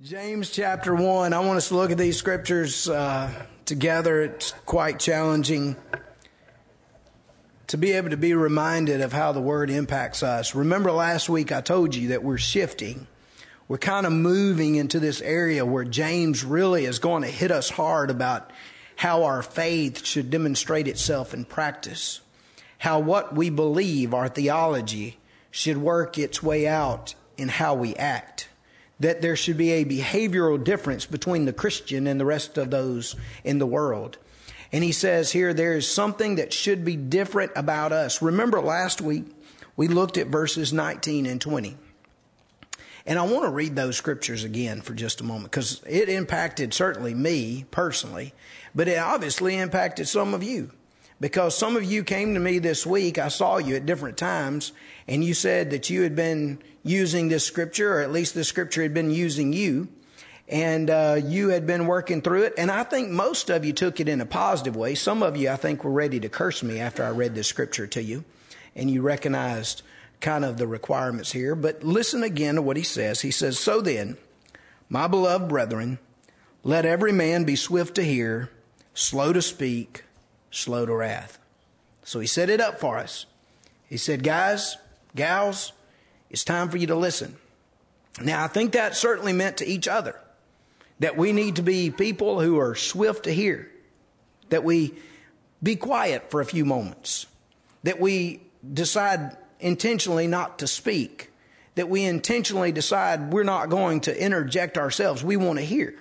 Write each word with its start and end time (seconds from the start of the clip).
James 0.00 0.50
chapter 0.50 0.94
1. 0.94 1.32
I 1.32 1.40
want 1.40 1.56
us 1.56 1.68
to 1.68 1.74
look 1.74 1.90
at 1.90 1.98
these 1.98 2.16
scriptures 2.16 2.88
uh, 2.88 3.32
together. 3.64 4.22
It's 4.22 4.52
quite 4.64 5.00
challenging 5.00 5.74
to 7.66 7.76
be 7.76 7.90
able 7.90 8.10
to 8.10 8.16
be 8.16 8.32
reminded 8.32 9.00
of 9.00 9.12
how 9.12 9.32
the 9.32 9.40
word 9.40 9.70
impacts 9.70 10.22
us. 10.22 10.54
Remember 10.54 10.92
last 10.92 11.28
week 11.28 11.50
I 11.50 11.62
told 11.62 11.96
you 11.96 12.10
that 12.10 12.22
we're 12.22 12.38
shifting. 12.38 13.08
We're 13.66 13.78
kind 13.78 14.06
of 14.06 14.12
moving 14.12 14.76
into 14.76 15.00
this 15.00 15.20
area 15.20 15.66
where 15.66 15.82
James 15.82 16.44
really 16.44 16.84
is 16.84 17.00
going 17.00 17.22
to 17.22 17.28
hit 17.28 17.50
us 17.50 17.68
hard 17.68 18.08
about 18.08 18.52
how 18.94 19.24
our 19.24 19.42
faith 19.42 20.06
should 20.06 20.30
demonstrate 20.30 20.86
itself 20.86 21.34
in 21.34 21.44
practice. 21.44 22.20
How 22.78 23.00
what 23.00 23.34
we 23.34 23.50
believe, 23.50 24.14
our 24.14 24.28
theology, 24.28 25.18
should 25.50 25.78
work 25.78 26.18
its 26.18 26.40
way 26.40 26.68
out 26.68 27.16
in 27.36 27.48
how 27.48 27.74
we 27.74 27.96
act 27.96 28.47
that 29.00 29.22
there 29.22 29.36
should 29.36 29.56
be 29.56 29.72
a 29.72 29.84
behavioral 29.84 30.62
difference 30.62 31.06
between 31.06 31.44
the 31.44 31.52
Christian 31.52 32.06
and 32.06 32.18
the 32.18 32.24
rest 32.24 32.58
of 32.58 32.70
those 32.70 33.16
in 33.44 33.58
the 33.58 33.66
world. 33.66 34.18
And 34.72 34.84
he 34.84 34.92
says 34.92 35.32
here, 35.32 35.54
there 35.54 35.74
is 35.74 35.90
something 35.90 36.36
that 36.36 36.52
should 36.52 36.84
be 36.84 36.96
different 36.96 37.52
about 37.56 37.92
us. 37.92 38.20
Remember 38.20 38.60
last 38.60 39.00
week, 39.00 39.24
we 39.76 39.88
looked 39.88 40.18
at 40.18 40.26
verses 40.26 40.72
19 40.72 41.26
and 41.26 41.40
20. 41.40 41.76
And 43.06 43.18
I 43.18 43.22
want 43.22 43.44
to 43.44 43.50
read 43.50 43.74
those 43.74 43.96
scriptures 43.96 44.44
again 44.44 44.82
for 44.82 44.92
just 44.92 45.22
a 45.22 45.24
moment 45.24 45.50
because 45.50 45.82
it 45.88 46.10
impacted 46.10 46.74
certainly 46.74 47.14
me 47.14 47.64
personally, 47.70 48.34
but 48.74 48.86
it 48.86 48.98
obviously 48.98 49.56
impacted 49.56 50.06
some 50.06 50.34
of 50.34 50.42
you 50.42 50.72
because 51.18 51.56
some 51.56 51.74
of 51.74 51.84
you 51.84 52.04
came 52.04 52.34
to 52.34 52.40
me 52.40 52.58
this 52.58 52.84
week. 52.84 53.16
I 53.16 53.28
saw 53.28 53.56
you 53.56 53.76
at 53.76 53.86
different 53.86 54.18
times 54.18 54.72
and 55.06 55.24
you 55.24 55.32
said 55.32 55.70
that 55.70 55.88
you 55.88 56.02
had 56.02 56.14
been 56.14 56.58
using 56.88 57.28
this 57.28 57.44
scripture, 57.44 57.94
or 57.94 58.00
at 58.00 58.12
least 58.12 58.34
the 58.34 58.44
scripture 58.44 58.82
had 58.82 58.94
been 58.94 59.10
using 59.10 59.52
you, 59.52 59.88
and 60.48 60.88
uh, 60.88 61.20
you 61.22 61.50
had 61.50 61.66
been 61.66 61.86
working 61.86 62.22
through 62.22 62.44
it. 62.44 62.54
And 62.56 62.70
I 62.70 62.82
think 62.82 63.10
most 63.10 63.50
of 63.50 63.64
you 63.64 63.72
took 63.72 64.00
it 64.00 64.08
in 64.08 64.20
a 64.20 64.26
positive 64.26 64.76
way. 64.76 64.94
Some 64.94 65.22
of 65.22 65.36
you, 65.36 65.50
I 65.50 65.56
think, 65.56 65.84
were 65.84 65.90
ready 65.90 66.18
to 66.20 66.28
curse 66.28 66.62
me 66.62 66.80
after 66.80 67.04
I 67.04 67.10
read 67.10 67.34
this 67.34 67.46
scripture 67.46 67.86
to 67.88 68.02
you, 68.02 68.24
and 68.74 68.90
you 68.90 69.02
recognized 69.02 69.82
kind 70.20 70.44
of 70.44 70.56
the 70.56 70.66
requirements 70.66 71.32
here. 71.32 71.54
But 71.54 71.84
listen 71.84 72.22
again 72.22 72.56
to 72.56 72.62
what 72.62 72.76
he 72.76 72.82
says. 72.82 73.20
He 73.20 73.30
says, 73.30 73.58
So 73.58 73.80
then, 73.80 74.16
my 74.88 75.06
beloved 75.06 75.48
brethren, 75.48 75.98
let 76.62 76.84
every 76.84 77.12
man 77.12 77.44
be 77.44 77.56
swift 77.56 77.94
to 77.96 78.04
hear, 78.04 78.50
slow 78.94 79.32
to 79.32 79.42
speak, 79.42 80.04
slow 80.50 80.86
to 80.86 80.94
wrath. 80.94 81.38
So 82.04 82.20
he 82.20 82.26
set 82.26 82.50
it 82.50 82.60
up 82.60 82.80
for 82.80 82.98
us. 82.98 83.26
He 83.88 83.96
said, 83.96 84.22
guys, 84.22 84.76
gals, 85.14 85.72
it's 86.30 86.44
time 86.44 86.68
for 86.68 86.76
you 86.76 86.88
to 86.88 86.96
listen. 86.96 87.36
Now, 88.20 88.44
I 88.44 88.48
think 88.48 88.72
that 88.72 88.96
certainly 88.96 89.32
meant 89.32 89.58
to 89.58 89.66
each 89.66 89.88
other 89.88 90.18
that 91.00 91.16
we 91.16 91.32
need 91.32 91.56
to 91.56 91.62
be 91.62 91.90
people 91.90 92.40
who 92.40 92.58
are 92.58 92.74
swift 92.74 93.24
to 93.24 93.32
hear, 93.32 93.70
that 94.48 94.64
we 94.64 94.94
be 95.62 95.76
quiet 95.76 96.30
for 96.30 96.40
a 96.40 96.44
few 96.44 96.64
moments, 96.64 97.26
that 97.84 98.00
we 98.00 98.42
decide 98.72 99.36
intentionally 99.60 100.26
not 100.26 100.58
to 100.58 100.66
speak, 100.66 101.30
that 101.76 101.88
we 101.88 102.04
intentionally 102.04 102.72
decide 102.72 103.32
we're 103.32 103.44
not 103.44 103.68
going 103.68 104.00
to 104.00 104.22
interject 104.22 104.76
ourselves. 104.76 105.22
We 105.22 105.36
want 105.36 105.58
to 105.60 105.64
hear. 105.64 105.94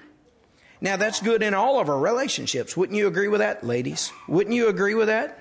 Now, 0.81 0.97
that's 0.97 1.21
good 1.21 1.41
in 1.41 1.53
all 1.53 1.79
of 1.79 1.89
our 1.89 1.99
relationships. 1.99 2.75
Wouldn't 2.77 2.97
you 2.97 3.07
agree 3.07 3.27
with 3.27 3.39
that, 3.39 3.63
ladies? 3.63 4.11
Wouldn't 4.27 4.55
you 4.55 4.69
agree 4.69 4.93
with 4.93 5.07
that? 5.07 5.39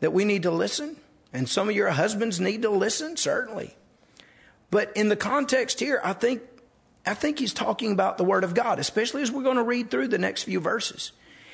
That 0.00 0.12
we 0.12 0.24
need 0.24 0.44
to 0.44 0.50
listen? 0.50 0.96
And 1.32 1.48
some 1.48 1.68
of 1.68 1.76
your 1.76 1.90
husbands 1.90 2.40
need 2.40 2.62
to 2.62 2.70
listen, 2.70 3.16
certainly. 3.16 3.76
But 4.70 4.92
in 4.96 5.08
the 5.08 5.16
context 5.16 5.80
here, 5.80 6.00
I 6.04 6.12
think, 6.12 6.42
I 7.06 7.14
think 7.14 7.38
he's 7.38 7.54
talking 7.54 7.92
about 7.92 8.18
the 8.18 8.24
Word 8.24 8.44
of 8.44 8.54
God, 8.54 8.78
especially 8.78 9.22
as 9.22 9.30
we're 9.30 9.42
going 9.42 9.56
to 9.56 9.62
read 9.62 9.90
through 9.90 10.08
the 10.08 10.18
next 10.18 10.44
few 10.44 10.60
verses. 10.60 11.12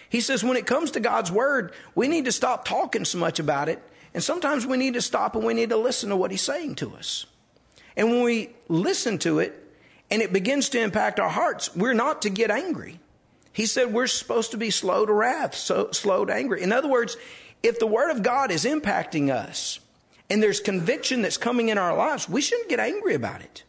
He 0.09 0.21
says 0.21 0.45
when 0.45 0.57
it 0.57 0.67
comes 0.67 0.93
to 0.93 1.01
God's 1.01 1.33
Word, 1.33 1.73
we 1.95 2.09
need 2.09 2.25
to 2.27 2.33
stop 2.33 2.65
talking 2.65 3.05
so 3.05 3.19
much 3.19 3.39
about 3.39 3.69
it. 3.69 3.83
And 4.13 4.23
sometimes 4.23 4.65
we 4.65 4.77
need 4.77 4.95
to 4.95 5.03
stop 5.03 5.35
and 5.35 5.45
we 5.45 5.55
need 5.55 5.71
to 5.71 5.77
listen 5.77 6.11
to 6.11 6.17
what 6.17 6.31
he's 6.31 6.43
saying 6.43 6.77
to 6.77 6.95
us. 6.95 7.27
And 7.97 8.11
when 8.11 8.23
we 8.23 8.51
listen 8.69 9.19
to 9.19 9.41
it 9.41 9.61
and 10.11 10.23
it 10.23 10.33
begins 10.33 10.69
to 10.71 10.81
impact 10.81 11.19
our 11.19 11.29
hearts, 11.29 11.75
we're 11.75 11.95
not 11.95 12.23
to 12.23 12.31
get 12.31 12.51
angry. 12.51 13.01
He 13.53 13.67
said 13.67 13.93
we're 13.93 14.07
supposed 14.07 14.51
to 14.51 14.57
be 14.57 14.71
slow 14.71 15.07
to 15.07 15.13
wrath, 15.13 15.55
so 15.55 15.91
slow 15.93 16.25
to 16.25 16.35
anger. 16.35 16.57
In 16.57 16.73
other 16.73 16.89
words, 16.89 17.17
if 17.65 17.79
the 17.79 17.87
Word 17.87 18.11
of 18.11 18.23
God 18.23 18.51
is 18.51 18.65
impacting 18.65 19.31
us 19.31 19.81
and 20.29 20.43
there's 20.43 20.61
conviction 20.61 21.23
that's 21.23 21.39
coming 21.39 21.71
in 21.71 21.79
our 21.79 21.97
lives, 21.97 22.29
we 22.29 22.43
shouldn't 22.43 22.69
get 22.69 22.79
angry 22.79 23.15
about 23.15 23.41
it. 23.41 23.65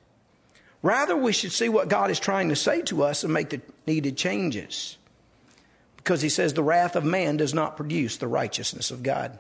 Rather, 0.82 1.16
we 1.16 1.32
should 1.32 1.52
see 1.52 1.70
what 1.70 1.88
God 1.88 2.12
is 2.12 2.20
trying 2.20 2.50
to 2.50 2.56
say 2.56 2.82
to 2.84 3.04
us 3.04 3.24
and 3.24 3.34
make 3.34 3.50
the 3.50 3.62
needed 3.88 4.18
changes. 4.18 4.98
Because 5.98 6.22
He 6.22 6.30
says 6.30 6.54
the 6.54 6.62
wrath 6.62 6.96
of 6.96 7.04
man 7.04 7.38
does 7.38 7.54
not 7.54 7.78
produce 7.78 8.18
the 8.18 8.28
righteousness 8.28 8.92
of 8.92 9.02
God. 9.02 9.40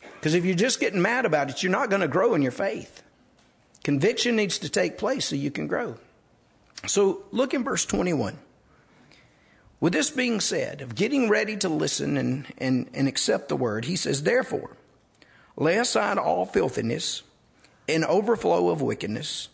Because 0.00 0.34
if 0.34 0.44
you're 0.44 0.54
just 0.54 0.80
getting 0.80 1.00
mad 1.00 1.24
about 1.24 1.48
it, 1.48 1.62
you're 1.62 1.72
not 1.72 1.88
going 1.88 2.02
to 2.02 2.08
grow 2.08 2.34
in 2.34 2.42
your 2.42 2.52
faith. 2.52 3.02
Conviction 3.84 4.36
needs 4.36 4.58
to 4.58 4.68
take 4.68 4.98
place 4.98 5.26
so 5.26 5.36
you 5.36 5.50
can 5.50 5.66
grow. 5.66 5.96
So 6.86 7.22
look 7.30 7.54
in 7.54 7.62
verse 7.62 7.86
21. 7.86 8.38
With 9.80 9.92
this 9.92 10.10
being 10.10 10.40
said, 10.40 10.80
of 10.80 10.94
getting 10.94 11.28
ready 11.28 11.56
to 11.58 11.68
listen 11.68 12.16
and, 12.16 12.46
and, 12.58 12.88
and 12.94 13.08
accept 13.08 13.48
the 13.48 13.56
word, 13.56 13.84
he 13.84 13.96
says, 13.96 14.22
Therefore, 14.22 14.76
lay 15.56 15.76
aside 15.76 16.18
all 16.18 16.46
filthiness 16.46 17.22
and 17.88 18.04
overflow 18.04 18.70
of 18.70 18.80
wickedness, 18.80 19.48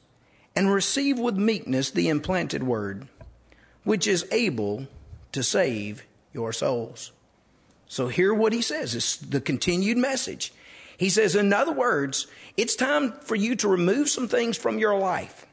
and 0.54 0.72
receive 0.72 1.18
with 1.18 1.36
meekness 1.36 1.90
the 1.90 2.08
implanted 2.08 2.62
word, 2.62 3.08
which 3.84 4.06
is 4.06 4.26
able 4.30 4.86
to 5.32 5.42
save 5.42 6.04
your 6.32 6.52
souls. 6.52 7.12
So 7.88 8.08
hear 8.08 8.32
what 8.32 8.52
he 8.52 8.62
says. 8.62 8.94
It's 8.94 9.16
the 9.16 9.40
continued 9.40 9.98
message. 9.98 10.52
He 10.96 11.08
says, 11.08 11.34
in 11.34 11.52
other 11.52 11.72
words, 11.72 12.26
it's 12.56 12.76
time 12.76 13.12
for 13.22 13.34
you 13.34 13.56
to 13.56 13.68
remove 13.68 14.08
some 14.08 14.28
things 14.28 14.56
from 14.56 14.78
your 14.78 14.96
life. 14.96 15.46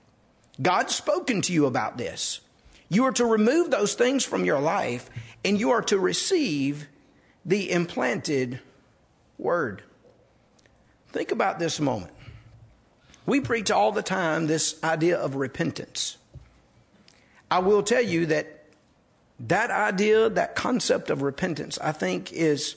God's 0.61 0.93
spoken 0.93 1.41
to 1.43 1.53
you 1.53 1.65
about 1.65 1.97
this. 1.97 2.41
You 2.89 3.05
are 3.05 3.11
to 3.13 3.25
remove 3.25 3.71
those 3.71 3.93
things 3.93 4.23
from 4.23 4.45
your 4.45 4.59
life 4.59 5.09
and 5.43 5.59
you 5.59 5.71
are 5.71 5.81
to 5.83 5.99
receive 5.99 6.87
the 7.45 7.71
implanted 7.71 8.59
word. 9.37 9.83
Think 11.09 11.31
about 11.31 11.59
this 11.59 11.79
moment. 11.79 12.13
We 13.25 13.41
preach 13.41 13.71
all 13.71 13.91
the 13.91 14.01
time 14.01 14.47
this 14.47 14.81
idea 14.83 15.17
of 15.17 15.35
repentance. 15.35 16.17
I 17.51 17.59
will 17.59 17.83
tell 17.83 18.01
you 18.01 18.25
that 18.27 18.63
that 19.39 19.69
idea, 19.69 20.29
that 20.29 20.55
concept 20.55 21.09
of 21.09 21.21
repentance, 21.21 21.77
I 21.79 21.91
think 21.91 22.33
is, 22.33 22.75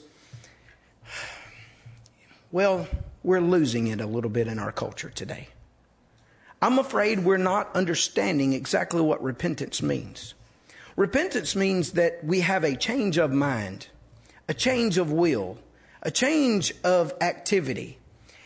well, 2.51 2.87
we're 3.23 3.41
losing 3.41 3.87
it 3.87 3.99
a 4.01 4.05
little 4.05 4.29
bit 4.29 4.47
in 4.47 4.59
our 4.59 4.71
culture 4.71 5.09
today. 5.09 5.47
I'm 6.61 6.77
afraid 6.77 7.19
we're 7.19 7.37
not 7.37 7.75
understanding 7.75 8.53
exactly 8.53 9.01
what 9.01 9.23
repentance 9.23 9.81
means. 9.81 10.35
Repentance 10.95 11.55
means 11.55 11.93
that 11.93 12.23
we 12.23 12.41
have 12.41 12.63
a 12.63 12.75
change 12.75 13.17
of 13.17 13.31
mind, 13.31 13.87
a 14.47 14.53
change 14.53 14.99
of 14.99 15.11
will, 15.11 15.57
a 16.03 16.11
change 16.11 16.73
of 16.83 17.13
activity. 17.19 17.97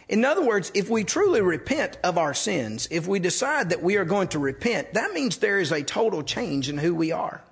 In 0.08 0.24
other 0.24 0.46
words, 0.46 0.72
if 0.74 0.90
we 0.90 1.04
truly 1.04 1.42
repent 1.42 1.98
of 2.04 2.18
our 2.18 2.34
sins, 2.34 2.88
if 2.90 3.06
we 3.08 3.20
decide 3.20 3.70
that 3.72 3.84
we 3.84 3.98
are 3.98 4.06
going 4.06 4.30
to 4.30 4.40
repent, 4.40 4.94
that 4.94 5.12
means 5.12 5.38
there 5.38 5.60
is 5.60 5.72
a 5.72 5.84
total 5.84 6.24
change 6.24 6.70
in 6.70 6.78
who 6.78 6.96
we 6.96 7.12
are. 7.12 7.44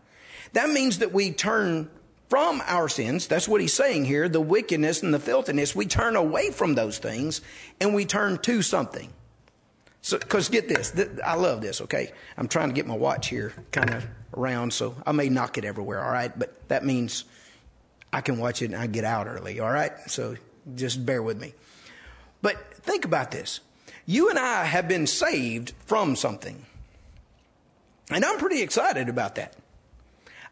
That 0.53 0.69
means 0.69 1.00
that 1.00 1.12
we 1.12 1.31
turn 1.31 1.90
from 2.29 2.62
our 2.66 2.88
sins. 2.88 3.28
That's 3.28 3.47
what 3.47 3.59
he's 3.59 3.73
saying 3.73 4.06
here. 4.06 4.29
The 4.29 4.40
wickedness 4.40 5.03
and 5.03 5.13
the 5.13 5.19
filthiness. 5.19 5.75
We 5.75 5.88
turn 5.88 6.16
away 6.16 6.52
from 6.52 6.75
those 6.75 7.00
things 7.00 7.41
and 7.81 7.94
we 7.94 8.06
turn 8.06 8.38
to 8.40 8.62
something. 8.62 9.12
So, 10.03 10.19
cause 10.19 10.50
get 10.50 10.68
this, 10.68 10.94
I 11.25 11.36
love 11.36 11.62
this, 11.62 11.80
okay? 11.80 12.12
I'm 12.38 12.50
trying 12.50 12.68
to 12.68 12.74
get 12.75 12.86
my 12.86 12.96
watch 12.96 13.30
here 13.30 13.53
kind 13.72 13.90
of 13.90 14.06
around, 14.35 14.73
so 14.73 14.97
I 15.08 15.14
may 15.14 15.29
knock 15.29 15.58
it 15.58 15.64
everywhere, 15.64 16.03
all 16.03 16.11
right? 16.11 16.38
But 16.38 16.67
that 16.67 16.84
means 16.84 17.23
I 18.11 18.20
can 18.20 18.38
watch 18.38 18.61
it 18.61 18.66
and 18.66 18.76
I 18.76 18.88
get 18.88 19.05
out 19.05 19.28
early, 19.28 19.61
all 19.61 19.72
right? 19.72 19.94
So 20.08 20.35
just 20.76 21.05
bear 21.05 21.23
with 21.23 21.40
me. 21.40 21.53
But 22.41 22.73
think 22.84 23.05
about 23.05 23.32
this. 23.32 23.61
You 24.05 24.29
and 24.29 24.38
I 24.38 24.66
have 24.66 24.90
been 24.90 25.08
saved 25.08 25.72
from 25.85 26.17
something. 26.17 26.66
And 28.11 28.26
I'm 28.26 28.40
pretty 28.40 28.61
excited 28.61 29.08
about 29.08 29.35
that. 29.35 29.56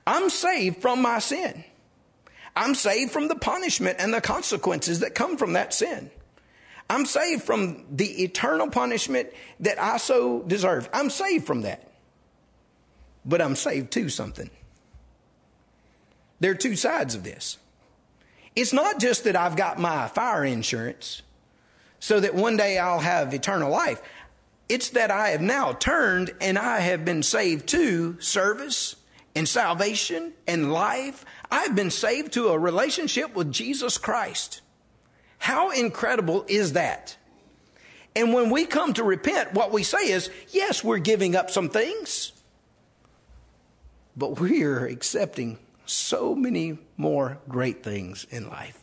I'm 0.07 0.29
saved 0.29 0.77
from 0.77 1.01
my 1.01 1.19
sin. 1.19 1.65
I'm 2.55 2.73
saved 2.73 3.11
from 3.11 3.27
the 3.27 3.35
punishment 3.35 3.97
and 3.99 4.13
the 4.13 4.21
consequences 4.21 5.01
that 5.01 5.13
come 5.13 5.35
from 5.35 5.53
that 5.53 5.73
sin. 5.73 6.09
I'm 6.91 7.05
saved 7.05 7.43
from 7.43 7.85
the 7.89 8.23
eternal 8.23 8.69
punishment 8.69 9.29
that 9.61 9.81
I 9.81 9.95
so 9.95 10.41
deserve. 10.41 10.89
I'm 10.91 11.09
saved 11.09 11.47
from 11.47 11.61
that. 11.61 11.89
But 13.23 13.41
I'm 13.41 13.55
saved 13.55 13.91
to 13.91 14.09
something. 14.09 14.49
There 16.41 16.51
are 16.51 16.55
two 16.55 16.75
sides 16.75 17.15
of 17.15 17.23
this. 17.23 17.57
It's 18.57 18.73
not 18.73 18.99
just 18.99 19.23
that 19.23 19.37
I've 19.37 19.55
got 19.55 19.79
my 19.79 20.09
fire 20.09 20.43
insurance 20.43 21.21
so 22.01 22.19
that 22.19 22.35
one 22.35 22.57
day 22.57 22.77
I'll 22.77 22.99
have 22.99 23.33
eternal 23.33 23.71
life. 23.71 24.01
It's 24.67 24.89
that 24.89 25.11
I 25.11 25.29
have 25.29 25.41
now 25.41 25.71
turned 25.71 26.35
and 26.41 26.59
I 26.59 26.81
have 26.81 27.05
been 27.05 27.23
saved 27.23 27.69
to 27.69 28.19
service 28.19 28.97
and 29.33 29.47
salvation 29.47 30.33
and 30.45 30.73
life. 30.73 31.23
I've 31.49 31.73
been 31.73 31.91
saved 31.91 32.33
to 32.33 32.49
a 32.49 32.59
relationship 32.59 33.33
with 33.33 33.49
Jesus 33.53 33.97
Christ. 33.97 34.60
How 35.41 35.71
incredible 35.71 36.45
is 36.47 36.73
that? 36.73 37.17
And 38.15 38.31
when 38.31 38.51
we 38.51 38.65
come 38.65 38.93
to 38.93 39.03
repent, 39.03 39.55
what 39.55 39.71
we 39.71 39.81
say 39.81 40.11
is, 40.11 40.29
yes, 40.49 40.83
we're 40.83 40.99
giving 40.99 41.35
up 41.35 41.49
some 41.49 41.67
things, 41.67 42.31
but 44.15 44.39
we're 44.39 44.85
accepting 44.85 45.57
so 45.87 46.35
many 46.35 46.77
more 46.95 47.39
great 47.49 47.81
things 47.81 48.27
in 48.29 48.49
life. 48.49 48.77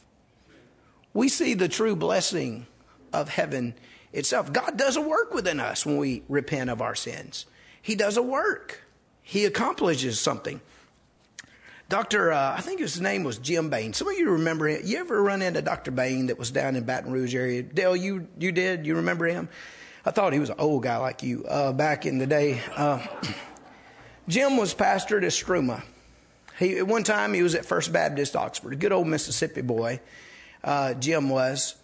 We 1.14 1.28
see 1.28 1.55
the 1.55 1.69
true 1.69 1.94
blessing 1.94 2.66
of 3.12 3.28
heaven 3.28 3.75
itself. 4.12 4.52
God 4.52 4.76
does 4.76 4.96
a 4.96 5.00
work 5.00 5.32
within 5.32 5.61
us 5.61 5.87
when 5.87 5.96
we 5.96 6.25
repent 6.28 6.70
of 6.70 6.82
our 6.82 6.96
sins. 6.96 7.46
He 7.81 7.94
does 7.94 8.16
a 8.16 8.22
work. 8.22 8.82
He 9.22 9.44
accomplishes 9.44 10.19
something. 10.19 10.61
Dr. 11.88 12.32
Uh, 12.32 12.55
I 12.55 12.61
think 12.61 12.81
his 12.81 13.00
name 13.00 13.25
was 13.25 13.38
Jim 13.38 13.70
Bain. 13.70 13.94
Some 13.94 14.08
of 14.08 14.14
you 14.19 14.32
remember 14.32 14.69
him. 14.69 14.82
You 14.85 14.99
ever 14.99 15.23
run 15.23 15.40
into 15.40 15.62
Dr. 15.62 15.90
Bain 15.90 16.26
that 16.26 16.38
was 16.38 16.50
down 16.50 16.76
in 16.76 16.85
Baton 16.85 17.12
Rouge 17.12 17.35
area? 17.35 17.62
Dale, 17.62 17.96
you 17.96 18.29
you 18.38 18.52
did. 18.52 18.87
You 18.87 18.96
remember 18.96 19.26
him? 19.26 19.49
I 20.05 20.11
thought 20.11 20.35
he 20.35 20.38
was 20.38 20.50
an 20.50 20.56
old 20.58 20.82
guy 20.82 20.99
like 20.99 21.23
you 21.23 21.44
uh, 21.46 21.73
back 21.73 22.05
in 22.05 22.19
the 22.19 22.26
day. 22.26 22.61
Uh, 22.76 23.05
Jim 24.29 24.58
was 24.58 24.75
pastor 24.75 25.17
at 25.17 25.25
Istrouma. 25.25 25.82
He, 26.58 26.76
at 26.76 26.87
one 26.87 27.05
time, 27.05 27.32
he 27.32 27.43
was 27.43 27.55
at 27.55 27.64
First 27.64 27.93
Baptist 27.93 28.37
Oxford, 28.37 28.75
a 28.75 28.76
good 28.76 28.93
old 28.93 29.06
Mississippi 29.06 29.62
boy. 29.62 30.00
Uh, 30.62 30.94
Jim 30.94 31.31
was. 31.31 31.75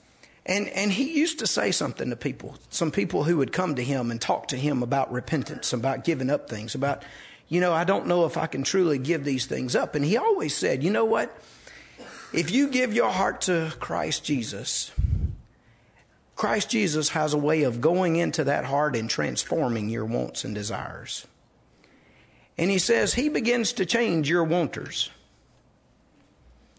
And, 0.47 0.69
and 0.69 0.93
he 0.93 1.19
used 1.19 1.39
to 1.39 1.47
say 1.47 1.71
something 1.71 2.11
to 2.11 2.17
people, 2.17 2.57
some 2.69 2.91
people 2.91 3.25
who 3.25 3.39
would 3.39 3.53
come 3.53 3.77
to 3.77 3.83
him 3.83 4.11
and 4.11 4.21
talk 4.21 4.49
to 4.49 4.57
him 4.57 4.83
about 4.83 5.11
repentance, 5.11 5.73
about 5.73 6.05
giving 6.05 6.29
up 6.29 6.51
things, 6.51 6.75
about 6.75 7.03
you 7.49 7.61
know, 7.61 7.73
I 7.73 7.85
don't 7.85 8.07
know 8.07 8.25
if 8.25 8.37
I 8.37 8.47
can 8.47 8.63
truly 8.63 8.99
give 8.99 9.25
these 9.25 9.47
things 9.47 9.77
up. 9.77 9.95
And 9.95 10.05
he 10.05 10.17
always 10.17 10.55
said, 10.55 10.83
you 10.83 10.91
know 10.91 11.05
what? 11.05 11.37
If 12.33 12.51
you 12.51 12.69
give 12.69 12.93
your 12.93 13.11
heart 13.11 13.43
to 13.43 13.73
Christ 13.79 14.25
Jesus, 14.25 14.91
Christ 16.35 16.71
Jesus 16.71 17.11
has 17.11 17.33
a 17.33 17.39
way 17.39 17.63
of 17.63 17.81
going 17.81 18.17
into 18.17 18.45
that 18.45 18.65
heart 18.65 18.97
and 18.97 19.09
transforming 19.09 19.89
your 19.89 20.05
wants 20.05 20.45
and 20.45 20.55
desires. 20.55 21.27
And 22.59 22.71
he 22.71 22.79
says 22.79 23.15
he 23.15 23.29
begins 23.29 23.73
to 23.75 23.87
change 23.87 24.29
your 24.29 24.45
wanters. 24.45 25.11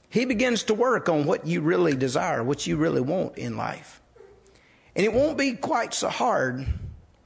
He 0.10 0.26
begins 0.26 0.64
to 0.64 0.74
work 0.74 1.10
on 1.10 1.26
what 1.26 1.46
you 1.46 1.62
really 1.62 1.96
desire, 1.96 2.44
what 2.44 2.66
you 2.68 2.78
really 2.78 3.02
want 3.02 3.38
in 3.38 3.58
life. 3.58 4.02
And 4.96 5.06
it 5.06 5.14
won't 5.14 5.38
be 5.38 5.54
quite 5.54 5.94
so 5.94 6.10
hard 6.10 6.66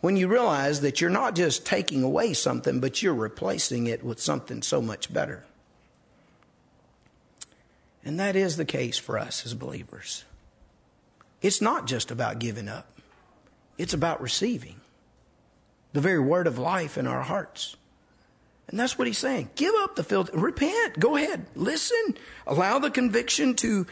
when 0.02 0.16
you 0.16 0.28
realize 0.28 0.82
that 0.82 1.02
you're 1.02 1.10
not 1.10 1.36
just 1.36 1.66
taking 1.66 2.04
away 2.04 2.34
something, 2.34 2.80
but 2.80 3.02
you're 3.02 3.14
replacing 3.14 3.88
it 3.88 4.04
with 4.04 4.20
something 4.20 4.62
so 4.62 4.82
much 4.82 5.14
better. 5.14 5.44
And 8.04 8.20
that 8.20 8.36
is 8.36 8.58
the 8.58 8.66
case 8.66 8.98
for 8.98 9.20
us 9.20 9.46
as 9.46 9.54
believers. 9.54 10.24
It's 11.42 11.62
not 11.62 11.86
just 11.88 12.12
about 12.12 12.40
giving 12.40 12.68
up, 12.68 12.88
it's 13.78 13.94
about 13.94 14.22
receiving 14.22 14.80
the 15.94 16.02
very 16.02 16.20
word 16.20 16.48
of 16.48 16.58
life 16.58 16.98
in 16.98 17.08
our 17.08 17.22
hearts. 17.22 17.76
And 18.68 18.80
that's 18.80 18.98
what 18.98 19.08
he's 19.08 19.18
saying. 19.18 19.50
Give 19.56 19.74
up 19.80 19.96
the 19.96 20.04
filth. 20.04 20.30
Repent. 20.32 21.00
Go 21.00 21.16
ahead. 21.16 21.48
Listen. 21.56 22.16
Allow 22.46 22.78
the 22.78 22.92
conviction 22.92 23.56
to 23.56 23.88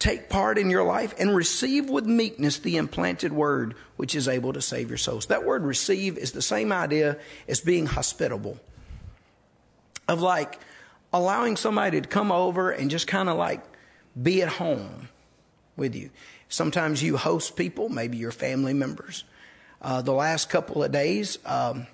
take 0.00 0.30
part 0.30 0.58
in 0.58 0.70
your 0.70 0.82
life 0.82 1.14
and 1.18 1.36
receive 1.36 1.88
with 1.88 2.06
meekness 2.06 2.58
the 2.58 2.78
implanted 2.78 3.32
word 3.32 3.74
which 3.96 4.14
is 4.14 4.26
able 4.26 4.52
to 4.54 4.62
save 4.62 4.88
your 4.88 4.98
souls. 4.98 5.26
That 5.26 5.44
word 5.44 5.62
receive 5.62 6.16
is 6.16 6.32
the 6.32 6.42
same 6.42 6.72
idea 6.72 7.18
as 7.46 7.60
being 7.60 7.86
hospitable. 7.86 8.58
Of 10.08 10.22
like 10.22 10.58
allowing 11.12 11.56
somebody 11.56 12.00
to 12.00 12.08
come 12.08 12.32
over 12.32 12.70
and 12.70 12.90
just 12.90 13.06
kind 13.06 13.28
of 13.28 13.36
like 13.36 13.62
be 14.20 14.42
at 14.42 14.48
home 14.48 15.08
with 15.76 15.94
you. 15.94 16.10
Sometimes 16.48 17.02
you 17.02 17.16
host 17.16 17.54
people, 17.54 17.90
maybe 17.90 18.16
your 18.16 18.32
family 18.32 18.74
members. 18.74 19.24
Uh, 19.82 20.02
the 20.02 20.12
last 20.12 20.48
couple 20.48 20.82
of 20.82 20.90
days, 20.90 21.38
um, 21.44 21.86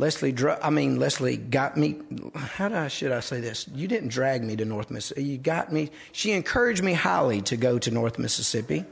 Leslie, 0.00 0.32
I 0.62 0.70
mean, 0.70 1.00
Leslie 1.00 1.36
got 1.36 1.76
me. 1.76 1.98
How 2.36 2.72
I, 2.72 2.86
should 2.86 3.10
I 3.10 3.18
say 3.18 3.40
this? 3.40 3.66
You 3.74 3.88
didn't 3.88 4.10
drag 4.10 4.44
me 4.44 4.54
to 4.54 4.64
North 4.64 4.92
Mississippi. 4.92 5.24
You 5.24 5.38
got 5.38 5.72
me. 5.72 5.90
She 6.12 6.30
encouraged 6.30 6.84
me 6.84 6.92
highly 6.92 7.42
to 7.42 7.56
go 7.56 7.80
to 7.80 7.90
North 7.90 8.16
Mississippi 8.16 8.84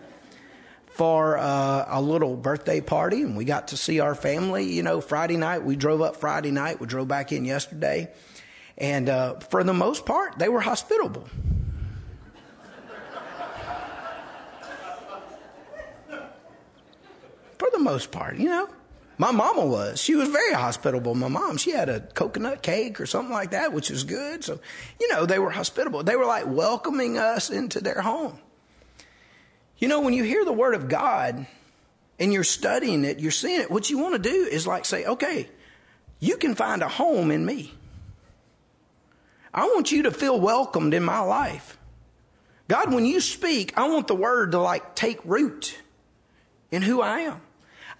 for 0.88 1.38
uh, 1.38 1.84
a 1.88 2.02
little 2.02 2.36
birthday 2.36 2.80
party, 2.80 3.22
and 3.22 3.36
we 3.36 3.44
got 3.44 3.68
to 3.68 3.76
see 3.76 4.00
our 4.00 4.16
family. 4.16 4.64
You 4.64 4.82
know, 4.82 5.00
Friday 5.00 5.36
night 5.36 5.62
we 5.62 5.76
drove 5.76 6.02
up. 6.02 6.16
Friday 6.16 6.50
night 6.50 6.80
we 6.80 6.88
drove 6.88 7.06
back 7.06 7.30
in 7.30 7.44
yesterday, 7.44 8.10
and 8.76 9.08
uh, 9.08 9.34
for 9.38 9.62
the 9.62 9.74
most 9.74 10.06
part, 10.06 10.40
they 10.40 10.48
were 10.48 10.60
hospitable. 10.60 11.28
for 17.58 17.70
the 17.72 17.78
most 17.78 18.10
part, 18.10 18.38
you 18.38 18.48
know. 18.48 18.68
My 19.18 19.30
mama 19.30 19.64
was. 19.64 20.00
She 20.00 20.14
was 20.14 20.28
very 20.28 20.52
hospitable. 20.52 21.14
My 21.14 21.28
mom, 21.28 21.56
she 21.56 21.70
had 21.70 21.88
a 21.88 22.00
coconut 22.00 22.62
cake 22.62 23.00
or 23.00 23.06
something 23.06 23.32
like 23.32 23.52
that, 23.52 23.72
which 23.72 23.88
was 23.88 24.04
good. 24.04 24.44
So, 24.44 24.60
you 25.00 25.08
know, 25.08 25.24
they 25.24 25.38
were 25.38 25.50
hospitable. 25.50 26.02
They 26.02 26.16
were 26.16 26.26
like 26.26 26.46
welcoming 26.46 27.16
us 27.16 27.48
into 27.48 27.80
their 27.80 28.02
home. 28.02 28.38
You 29.78 29.88
know, 29.88 30.00
when 30.00 30.12
you 30.12 30.22
hear 30.22 30.44
the 30.44 30.52
word 30.52 30.74
of 30.74 30.88
God 30.88 31.46
and 32.18 32.32
you're 32.32 32.44
studying 32.44 33.04
it, 33.04 33.18
you're 33.18 33.30
seeing 33.30 33.60
it, 33.60 33.70
what 33.70 33.88
you 33.88 33.98
want 33.98 34.14
to 34.14 34.30
do 34.30 34.48
is 34.50 34.66
like 34.66 34.84
say, 34.84 35.06
okay, 35.06 35.48
you 36.18 36.36
can 36.36 36.54
find 36.54 36.82
a 36.82 36.88
home 36.88 37.30
in 37.30 37.44
me. 37.44 37.72
I 39.52 39.64
want 39.64 39.92
you 39.92 40.02
to 40.04 40.10
feel 40.10 40.38
welcomed 40.38 40.92
in 40.92 41.02
my 41.02 41.20
life. 41.20 41.78
God, 42.68 42.92
when 42.92 43.06
you 43.06 43.20
speak, 43.20 43.76
I 43.78 43.88
want 43.88 44.08
the 44.08 44.14
word 44.14 44.52
to 44.52 44.58
like 44.58 44.94
take 44.94 45.20
root 45.24 45.78
in 46.70 46.82
who 46.82 47.00
I 47.00 47.20
am. 47.20 47.40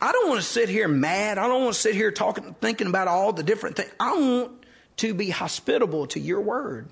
I 0.00 0.12
don't 0.12 0.28
want 0.28 0.40
to 0.40 0.46
sit 0.46 0.68
here 0.68 0.88
mad. 0.88 1.38
I 1.38 1.48
don't 1.48 1.62
want 1.62 1.74
to 1.74 1.80
sit 1.80 1.94
here 1.94 2.10
talking, 2.10 2.54
thinking 2.60 2.86
about 2.86 3.08
all 3.08 3.32
the 3.32 3.42
different 3.42 3.76
things. 3.76 3.90
I 3.98 4.12
want 4.12 4.52
to 4.98 5.14
be 5.14 5.30
hospitable 5.30 6.06
to 6.08 6.20
your 6.20 6.40
word 6.40 6.88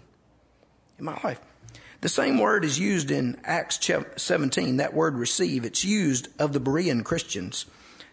in 0.98 1.04
my 1.04 1.18
life. 1.22 1.40
The 2.00 2.08
same 2.08 2.38
word 2.38 2.64
is 2.64 2.78
used 2.78 3.10
in 3.10 3.40
Acts 3.44 3.80
17, 4.16 4.76
that 4.76 4.92
word 4.92 5.16
receive. 5.16 5.64
It's 5.64 5.84
used 5.84 6.28
of 6.38 6.52
the 6.52 6.60
Berean 6.60 7.02
Christians. 7.02 7.66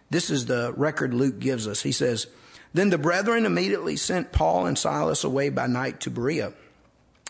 This 0.10 0.30
is 0.30 0.46
the 0.46 0.74
record 0.76 1.14
Luke 1.14 1.40
gives 1.40 1.68
us. 1.68 1.82
He 1.82 1.92
says, 1.92 2.28
Then 2.74 2.90
the 2.90 2.98
brethren 2.98 3.46
immediately 3.46 3.98
sent 3.98 4.32
Paul 4.32 4.66
and 4.66 4.78
Silas 4.78 5.24
away 5.24 5.50
by 5.50 5.68
night 5.68 6.00
to 6.02 6.10
Berea. 6.10 6.54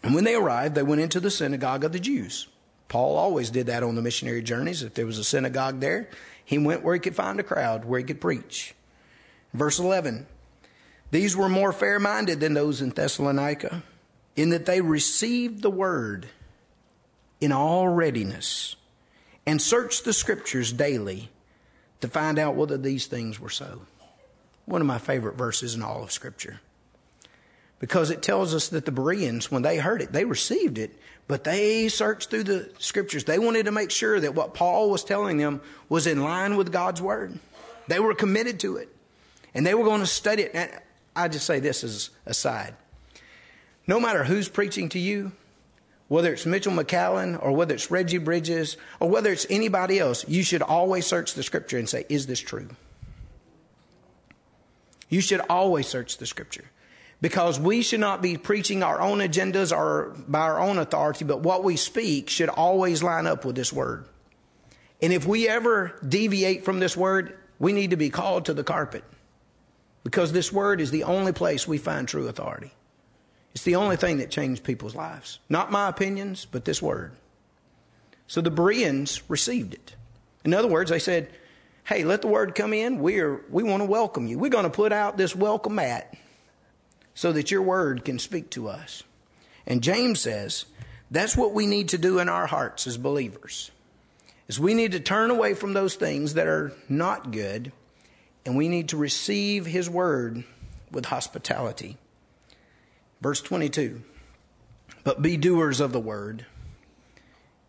And 0.04 0.16
when 0.16 0.24
they 0.24 0.36
arrived, 0.36 0.76
they 0.76 0.84
went 0.84 1.02
into 1.02 1.20
the 1.20 1.32
synagogue 1.32 1.84
of 1.84 1.94
the 1.94 2.00
Jews. 2.00 2.48
Paul 2.90 3.18
always 3.18 3.50
did 3.50 3.68
that 3.68 3.84
on 3.84 3.96
the 3.96 4.02
missionary 4.02 4.42
journeys. 4.42 4.84
If 4.84 4.96
there 4.96 5.06
was 5.06 5.18
a 5.18 5.24
synagogue 5.24 5.80
there, 5.80 6.10
he 6.44 6.58
went 6.58 6.84
where 6.84 6.94
he 6.94 7.00
could 7.00 7.16
find 7.16 7.40
a 7.40 7.44
crowd, 7.44 7.86
where 7.86 8.00
he 8.00 8.06
could 8.06 8.22
preach. 8.22 8.74
Verse 9.54 9.80
11 9.80 10.26
These 11.12 11.36
were 11.36 11.50
more 11.50 11.72
fair 11.72 12.00
minded 12.00 12.40
than 12.40 12.54
those 12.54 12.82
in 12.82 12.90
Thessalonica, 12.90 13.84
in 14.36 14.50
that 14.50 14.66
they 14.66 14.82
received 14.82 15.62
the 15.62 15.70
word 15.70 16.28
in 17.40 17.52
all 17.52 17.88
readiness 17.88 18.76
and 19.46 19.62
searched 19.62 20.06
the 20.06 20.14
scriptures 20.14 20.72
daily 20.72 21.30
to 22.02 22.08
find 22.08 22.38
out 22.38 22.56
whether 22.56 22.78
these 22.78 23.08
things 23.08 23.40
were 23.40 23.50
so. 23.50 23.82
One 24.66 24.82
of 24.82 24.88
my 24.88 25.00
favorite 25.00 25.38
verses 25.38 25.76
in 25.76 25.82
all 25.82 26.04
of 26.04 26.12
Scripture. 26.12 26.60
Because 27.80 28.12
it 28.12 28.22
tells 28.22 28.54
us 28.54 28.68
that 28.70 28.86
the 28.86 28.92
Bereans, 28.92 29.50
when 29.50 29.64
they 29.64 29.78
heard 29.78 30.02
it, 30.02 30.12
they 30.12 30.26
received 30.26 30.78
it, 30.78 31.00
but 31.32 31.46
they 31.46 31.88
searched 31.88 32.30
through 32.30 32.44
the 32.44 32.70
scriptures. 32.78 33.24
They 33.24 33.40
wanted 33.40 33.64
to 33.68 33.72
make 33.72 33.90
sure 33.90 34.20
that 34.20 34.36
what 34.36 34.54
Paul 34.54 34.90
was 34.90 35.06
telling 35.06 35.38
them 35.38 35.62
was 35.88 36.06
in 36.06 36.22
line 36.22 36.58
with 36.58 36.74
God's 36.74 37.02
word. 37.02 37.40
They 37.88 38.02
were 38.02 38.14
committed 38.14 38.60
to 38.60 38.76
it. 38.76 38.94
And 39.56 39.66
they 39.66 39.74
were 39.74 39.86
going 39.86 40.02
to 40.02 40.06
study 40.06 40.44
it. 40.44 40.52
And 40.54 40.70
I 41.16 41.30
just 41.30 41.46
say 41.46 41.62
this 41.62 41.86
as 41.86 42.10
aside. 42.26 42.76
No 43.88 43.98
matter 43.98 44.26
who's 44.26 44.50
preaching 44.50 44.90
to 44.90 45.00
you, 45.00 45.32
whether 46.10 46.34
it's 46.34 46.46
Mitchell 46.46 46.74
McCallan 46.74 47.42
or 47.42 47.54
whether 47.54 47.76
it's 47.76 47.90
Reggie 47.90 48.18
Bridges 48.18 48.76
or 49.00 49.10
whether 49.10 49.32
it's 49.32 49.48
anybody 49.50 50.00
else, 50.00 50.28
you 50.28 50.44
should 50.44 50.62
always 50.62 51.08
search 51.08 51.36
the 51.36 51.44
scripture 51.44 51.78
and 51.78 51.88
say, 51.88 52.06
is 52.10 52.28
this 52.28 52.42
true? 52.42 52.68
You 55.08 55.22
should 55.22 55.40
always 55.50 55.88
search 55.88 56.18
the 56.18 56.26
scripture 56.26 56.66
because 57.22 57.60
we 57.60 57.84
should 57.84 58.00
not 58.00 58.22
be 58.22 58.36
preaching 58.36 58.82
our 58.82 59.00
own 59.00 59.20
agendas 59.20 59.76
or 59.76 60.16
by 60.28 60.40
our 60.40 60.60
own 60.60 60.80
authority, 60.80 61.24
but 61.24 61.42
what 61.42 61.64
we 61.64 61.78
speak 61.78 62.30
should 62.30 62.50
always 62.50 63.04
line 63.04 63.28
up 63.28 63.46
with 63.46 63.56
this 63.56 63.72
word. 63.72 64.06
And 65.02 65.14
if 65.14 65.26
we 65.26 65.48
ever 65.48 66.00
deviate 66.08 66.66
from 66.66 66.80
this 66.80 66.98
word, 66.98 67.38
we 67.60 67.74
need 67.74 67.92
to 67.92 67.96
be 67.96 68.10
called 68.10 68.46
to 68.46 68.54
the 68.54 68.64
carpet 68.64 69.04
because 70.04 70.32
this 70.32 70.52
word 70.52 70.82
is 70.82 70.90
the 70.90 71.04
only 71.04 71.32
place 71.32 71.68
we 71.68 71.78
find 71.78 72.08
true 72.08 72.28
authority. 72.28 72.72
It's 73.54 73.64
the 73.64 73.76
only 73.76 73.98
thing 73.98 74.18
that 74.18 74.32
changed 74.32 74.64
people's 74.64 74.96
lives. 74.96 75.40
Not 75.50 75.72
my 75.72 75.90
opinions, 75.90 76.48
but 76.50 76.66
this 76.66 76.82
word. 76.82 77.12
So 78.28 78.42
the 78.42 78.50
Bereans 78.50 79.22
received 79.30 79.74
it. 79.74 79.96
In 80.44 80.54
other 80.54 80.70
words, 80.70 80.90
they 80.90 81.00
said, 81.00 81.30
hey, 81.84 82.04
let 82.04 82.22
the 82.22 82.28
word 82.28 82.56
come 82.56 82.74
in. 82.74 83.00
We're, 83.00 83.44
we 83.50 83.62
want 83.62 83.82
to 83.82 83.86
welcome 83.86 84.26
you. 84.26 84.40
We're 84.40 84.50
going 84.50 84.64
to 84.64 84.70
put 84.70 84.94
out 84.94 85.18
this 85.18 85.36
welcome 85.36 85.76
mat 85.76 86.16
so 87.22 87.32
that 87.32 87.52
your 87.52 87.62
word 87.62 88.04
can 88.04 88.18
speak 88.18 88.50
to 88.50 88.68
us. 88.68 89.04
And 89.68 89.84
James 89.84 90.20
says 90.20 90.66
that's 91.12 91.38
what 91.38 91.54
we 91.54 91.68
need 91.68 91.90
to 91.90 92.00
do 92.00 92.18
in 92.18 92.28
our 92.28 92.48
hearts 92.48 92.88
as 92.88 92.98
believers. 92.98 93.70
Is 94.48 94.60
we 94.60 94.74
need 94.74 94.94
to 94.94 95.00
turn 95.00 95.30
away 95.30 95.54
from 95.54 95.74
those 95.74 95.94
things 95.94 96.34
that 96.34 96.48
are 96.48 96.74
not 96.90 97.30
good 97.30 97.72
and 98.44 98.58
we 98.58 98.68
need 98.68 98.90
to 98.90 98.98
receive 98.98 99.68
his 99.68 99.88
word 99.88 100.46
with 100.90 101.06
hospitality. 101.06 101.96
Verse 103.22 103.40
22. 103.40 104.02
But 105.04 105.22
be 105.22 105.38
doers 105.38 105.80
of 105.80 105.92
the 105.92 106.00
word 106.00 106.48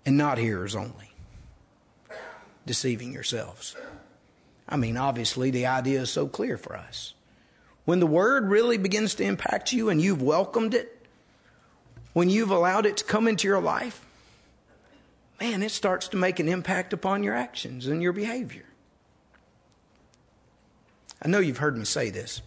and 0.06 0.16
not 0.16 0.38
hearers 0.38 0.74
only, 0.74 1.12
deceiving 2.64 3.12
yourselves. 3.12 3.76
I 4.66 4.78
mean, 4.78 4.96
obviously, 4.96 5.50
the 5.50 5.66
idea 5.66 6.00
is 6.00 6.10
so 6.10 6.26
clear 6.26 6.56
for 6.56 6.74
us. 6.74 7.12
When 7.84 8.00
the 8.00 8.06
word 8.06 8.48
really 8.48 8.78
begins 8.78 9.14
to 9.16 9.24
impact 9.24 9.72
you 9.72 9.88
and 9.88 10.00
you've 10.00 10.22
welcomed 10.22 10.74
it, 10.74 11.06
when 12.12 12.28
you've 12.28 12.50
allowed 12.50 12.86
it 12.86 12.98
to 12.98 13.04
come 13.04 13.26
into 13.26 13.48
your 13.48 13.60
life, 13.60 14.04
man, 15.40 15.62
it 15.62 15.70
starts 15.70 16.08
to 16.08 16.16
make 16.16 16.38
an 16.38 16.48
impact 16.48 16.92
upon 16.92 17.24
your 17.24 17.34
actions 17.34 17.86
and 17.86 18.02
your 18.02 18.12
behavior. 18.12 18.64
I 21.20 21.28
know 21.28 21.38
you've 21.38 21.58
heard 21.58 21.76
me 21.76 21.84
say 21.84 22.10
this, 22.10 22.42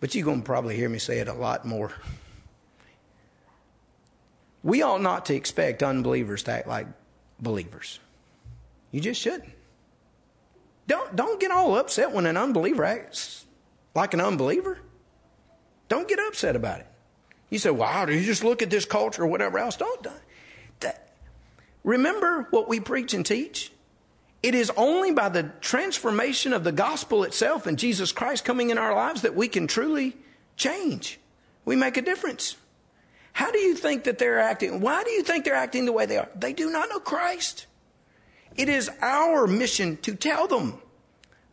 but 0.00 0.14
you're 0.14 0.24
going 0.24 0.40
to 0.40 0.46
probably 0.46 0.76
hear 0.76 0.88
me 0.88 0.98
say 0.98 1.18
it 1.18 1.28
a 1.28 1.34
lot 1.34 1.64
more. 1.64 1.92
We 4.62 4.82
ought 4.82 5.02
not 5.02 5.26
to 5.26 5.34
expect 5.34 5.82
unbelievers 5.82 6.42
to 6.44 6.52
act 6.52 6.68
like 6.68 6.86
believers. 7.40 7.98
You 8.92 9.00
just 9.00 9.20
shouldn't. 9.20 9.52
Don't, 10.86 11.16
don't 11.16 11.40
get 11.40 11.50
all 11.50 11.76
upset 11.76 12.12
when 12.12 12.26
an 12.26 12.36
unbeliever 12.36 12.84
acts 12.84 13.43
like 13.94 14.14
an 14.14 14.20
unbeliever. 14.20 14.78
Don't 15.88 16.08
get 16.08 16.18
upset 16.18 16.56
about 16.56 16.80
it. 16.80 16.86
You 17.50 17.58
say, 17.58 17.70
wow, 17.70 18.04
do 18.04 18.14
you 18.14 18.24
just 18.24 18.42
look 18.42 18.62
at 18.62 18.70
this 18.70 18.84
culture 18.84 19.22
or 19.22 19.26
whatever 19.26 19.58
else? 19.58 19.76
Don't. 19.76 20.06
That, 20.80 21.10
remember 21.84 22.48
what 22.50 22.68
we 22.68 22.80
preach 22.80 23.14
and 23.14 23.24
teach? 23.24 23.70
It 24.42 24.54
is 24.54 24.70
only 24.76 25.12
by 25.12 25.28
the 25.28 25.44
transformation 25.60 26.52
of 26.52 26.64
the 26.64 26.72
gospel 26.72 27.24
itself 27.24 27.66
and 27.66 27.78
Jesus 27.78 28.12
Christ 28.12 28.44
coming 28.44 28.70
in 28.70 28.76
our 28.76 28.94
lives 28.94 29.22
that 29.22 29.34
we 29.34 29.48
can 29.48 29.66
truly 29.66 30.16
change. 30.56 31.18
We 31.64 31.76
make 31.76 31.96
a 31.96 32.02
difference. 32.02 32.56
How 33.32 33.50
do 33.50 33.58
you 33.58 33.74
think 33.74 34.04
that 34.04 34.18
they're 34.18 34.38
acting? 34.38 34.80
Why 34.80 35.02
do 35.02 35.10
you 35.10 35.22
think 35.22 35.44
they're 35.44 35.54
acting 35.54 35.86
the 35.86 35.92
way 35.92 36.06
they 36.06 36.18
are? 36.18 36.28
They 36.36 36.52
do 36.52 36.70
not 36.70 36.88
know 36.88 37.00
Christ. 37.00 37.66
It 38.56 38.68
is 38.68 38.90
our 39.00 39.46
mission 39.46 39.96
to 39.98 40.14
tell 40.14 40.46
them 40.46 40.80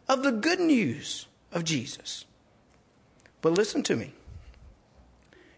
of 0.07 0.23
the 0.23 0.31
good 0.31 0.59
news 0.59 1.27
of 1.51 1.63
Jesus. 1.63 2.25
But 3.41 3.53
listen 3.53 3.83
to 3.83 3.95
me. 3.95 4.13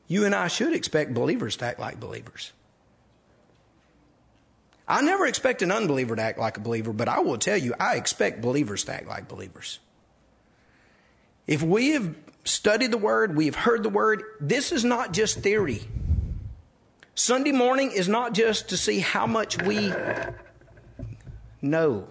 You 0.07 0.25
and 0.25 0.35
I 0.35 0.47
should 0.47 0.73
expect 0.73 1.13
believers 1.13 1.57
to 1.57 1.65
act 1.65 1.79
like 1.79 1.99
believers. 1.99 2.51
I 4.87 5.01
never 5.01 5.25
expect 5.25 5.61
an 5.61 5.71
unbeliever 5.71 6.15
to 6.15 6.21
act 6.21 6.37
like 6.37 6.57
a 6.57 6.59
believer, 6.59 6.91
but 6.91 7.07
I 7.07 7.19
will 7.19 7.37
tell 7.37 7.57
you, 7.57 7.73
I 7.79 7.95
expect 7.95 8.41
believers 8.41 8.83
to 8.85 8.93
act 8.93 9.07
like 9.07 9.27
believers. 9.27 9.79
If 11.47 11.61
we 11.63 11.91
have 11.91 12.15
studied 12.43 12.91
the 12.91 12.97
Word, 12.97 13.35
we 13.35 13.45
have 13.45 13.55
heard 13.55 13.83
the 13.83 13.89
Word, 13.89 14.23
this 14.39 14.71
is 14.71 14.83
not 14.83 15.13
just 15.13 15.39
theory. 15.39 15.81
Sunday 17.15 17.51
morning 17.51 17.91
is 17.91 18.09
not 18.09 18.33
just 18.33 18.69
to 18.69 18.77
see 18.77 18.99
how 18.99 19.25
much 19.25 19.61
we 19.61 19.93
know. 21.61 22.07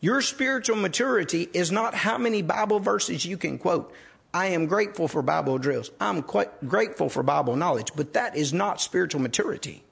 Your 0.00 0.20
spiritual 0.22 0.76
maturity 0.76 1.48
is 1.52 1.72
not 1.72 1.94
how 1.94 2.18
many 2.18 2.42
Bible 2.42 2.78
verses 2.78 3.26
you 3.26 3.36
can 3.36 3.58
quote. 3.58 3.92
I 4.32 4.48
am 4.48 4.66
grateful 4.66 5.08
for 5.08 5.22
Bible 5.22 5.58
drills. 5.58 5.90
I'm 6.00 6.22
quite 6.22 6.68
grateful 6.68 7.08
for 7.08 7.22
Bible 7.22 7.56
knowledge, 7.56 7.92
but 7.96 8.12
that 8.12 8.36
is 8.36 8.52
not 8.52 8.80
spiritual 8.80 9.20
maturity. 9.20 9.82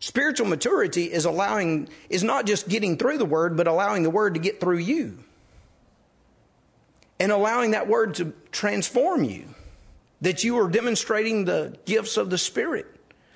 Spiritual 0.00 0.48
maturity 0.48 1.04
is 1.04 1.24
allowing, 1.24 1.88
is 2.10 2.24
not 2.24 2.46
just 2.46 2.68
getting 2.68 2.96
through 2.96 3.18
the 3.18 3.24
word, 3.24 3.56
but 3.56 3.68
allowing 3.68 4.02
the 4.02 4.10
word 4.10 4.34
to 4.34 4.40
get 4.40 4.60
through 4.60 4.78
you. 4.78 5.18
And 7.20 7.30
allowing 7.30 7.70
that 7.70 7.86
word 7.86 8.14
to 8.14 8.32
transform 8.50 9.22
you 9.22 9.44
that 10.22 10.42
you 10.42 10.58
are 10.58 10.68
demonstrating 10.68 11.44
the 11.44 11.76
gifts 11.84 12.16
of 12.16 12.30
the 12.30 12.38
Spirit 12.38 12.86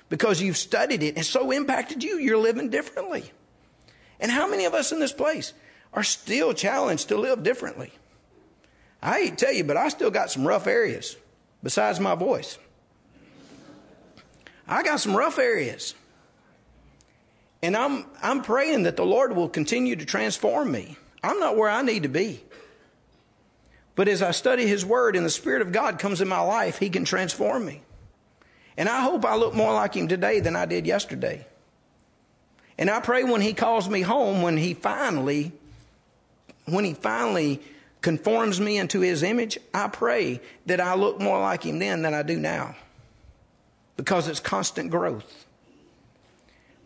because 0.09 0.41
you've 0.41 0.57
studied 0.57 1.03
it 1.03 1.15
and 1.15 1.25
so 1.25 1.51
impacted 1.51 2.03
you, 2.03 2.17
you're 2.17 2.37
living 2.37 2.69
differently. 2.69 3.31
And 4.19 4.31
how 4.31 4.49
many 4.49 4.65
of 4.65 4.73
us 4.73 4.91
in 4.91 4.99
this 4.99 5.13
place 5.13 5.53
are 5.93 6.03
still 6.03 6.53
challenged 6.53 7.09
to 7.09 7.17
live 7.17 7.43
differently? 7.43 7.93
I 9.07 9.29
to 9.29 9.35
tell 9.37 9.53
you, 9.53 9.63
but 9.63 9.77
I 9.77 9.87
still 9.87 10.11
got 10.11 10.31
some 10.31 10.45
rough 10.45 10.67
areas 10.67 11.15
besides 11.63 11.97
my 11.97 12.13
voice. 12.13 12.57
I 14.67 14.83
got 14.83 14.99
some 14.99 15.15
rough 15.15 15.39
areas. 15.39 15.95
And 17.63 17.77
I'm, 17.77 18.05
I'm 18.21 18.41
praying 18.41 18.83
that 18.83 18.97
the 18.97 19.05
Lord 19.05 19.33
will 19.33 19.47
continue 19.47 19.95
to 19.95 20.05
transform 20.05 20.71
me. 20.71 20.97
I'm 21.23 21.39
not 21.39 21.55
where 21.55 21.69
I 21.69 21.83
need 21.83 22.03
to 22.03 22.09
be. 22.09 22.43
But 23.95 24.09
as 24.09 24.21
I 24.21 24.31
study 24.31 24.67
His 24.67 24.85
Word 24.85 25.15
and 25.15 25.25
the 25.25 25.29
Spirit 25.29 25.61
of 25.61 25.71
God 25.71 25.99
comes 25.99 26.19
in 26.19 26.27
my 26.27 26.41
life, 26.41 26.77
He 26.77 26.89
can 26.89 27.05
transform 27.05 27.65
me. 27.65 27.81
And 28.75 28.89
I 28.89 29.01
hope 29.01 29.23
I 29.23 29.37
look 29.37 29.55
more 29.55 29.73
like 29.73 29.95
Him 29.95 30.09
today 30.09 30.41
than 30.41 30.57
I 30.57 30.65
did 30.65 30.85
yesterday. 30.85 31.47
And 32.77 32.89
I 32.89 32.99
pray 32.99 33.23
when 33.23 33.39
He 33.39 33.53
calls 33.53 33.89
me 33.89 34.01
home, 34.01 34.41
when 34.41 34.57
He 34.57 34.73
finally, 34.73 35.53
when 36.65 36.83
He 36.83 36.93
finally 36.93 37.61
conforms 38.01 38.59
me 38.59 38.77
into 38.77 39.01
His 39.01 39.23
image, 39.23 39.57
I 39.73 39.87
pray 39.87 40.41
that 40.65 40.79
I 40.79 40.95
look 40.95 41.19
more 41.19 41.39
like 41.39 41.63
Him 41.63 41.79
then 41.79 42.01
than 42.01 42.13
I 42.13 42.23
do 42.23 42.37
now. 42.37 42.75
Because 43.95 44.27
it's 44.27 44.39
constant 44.39 44.91
growth. 44.91 45.45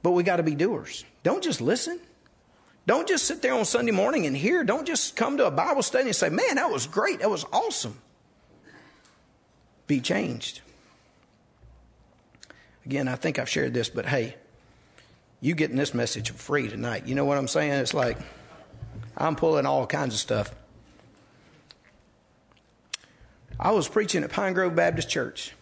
But 0.03 0.11
we 0.11 0.23
got 0.23 0.37
to 0.37 0.43
be 0.43 0.55
doers. 0.55 1.05
Don't 1.23 1.43
just 1.43 1.61
listen. 1.61 1.99
Don't 2.87 3.07
just 3.07 3.25
sit 3.25 3.41
there 3.41 3.53
on 3.53 3.65
Sunday 3.65 3.91
morning 3.91 4.25
and 4.25 4.35
hear. 4.35 4.63
Don't 4.63 4.87
just 4.87 5.15
come 5.15 5.37
to 5.37 5.45
a 5.45 5.51
Bible 5.51 5.83
study 5.83 6.05
and 6.05 6.15
say, 6.15 6.29
man, 6.29 6.55
that 6.55 6.71
was 6.71 6.87
great. 6.87 7.19
That 7.19 7.29
was 7.29 7.45
awesome. 7.53 7.99
Be 9.87 9.99
changed. 9.99 10.61
Again, 12.85 13.07
I 13.07 13.15
think 13.15 13.37
I've 13.37 13.49
shared 13.49 13.73
this, 13.73 13.89
but 13.89 14.07
hey, 14.07 14.35
you 15.39 15.53
getting 15.53 15.75
this 15.75 15.93
message 15.93 16.31
for 16.31 16.37
free 16.37 16.67
tonight. 16.69 17.05
You 17.05 17.13
know 17.13 17.25
what 17.25 17.37
I'm 17.37 17.47
saying? 17.47 17.73
It's 17.73 17.93
like 17.93 18.17
I'm 19.15 19.35
pulling 19.35 19.65
all 19.65 19.85
kinds 19.85 20.15
of 20.15 20.19
stuff. 20.19 20.53
I 23.61 23.71
was 23.71 23.87
preaching 23.87 24.23
at 24.23 24.31
Pine 24.31 24.53
Grove 24.53 24.75
Baptist 24.75 25.09
Church. 25.09 25.53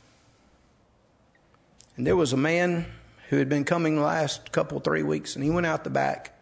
And 1.97 2.07
there 2.07 2.15
was 2.15 2.31
a 2.31 2.37
man 2.37 2.85
who 3.29 3.37
had 3.37 3.49
been 3.49 3.65
coming 3.65 3.95
the 3.95 4.01
last 4.01 4.51
couple, 4.51 4.79
three 4.79 5.03
weeks, 5.03 5.35
and 5.35 5.43
he 5.43 5.49
went 5.49 5.65
out 5.65 5.83
the 5.83 5.89
back 5.89 6.39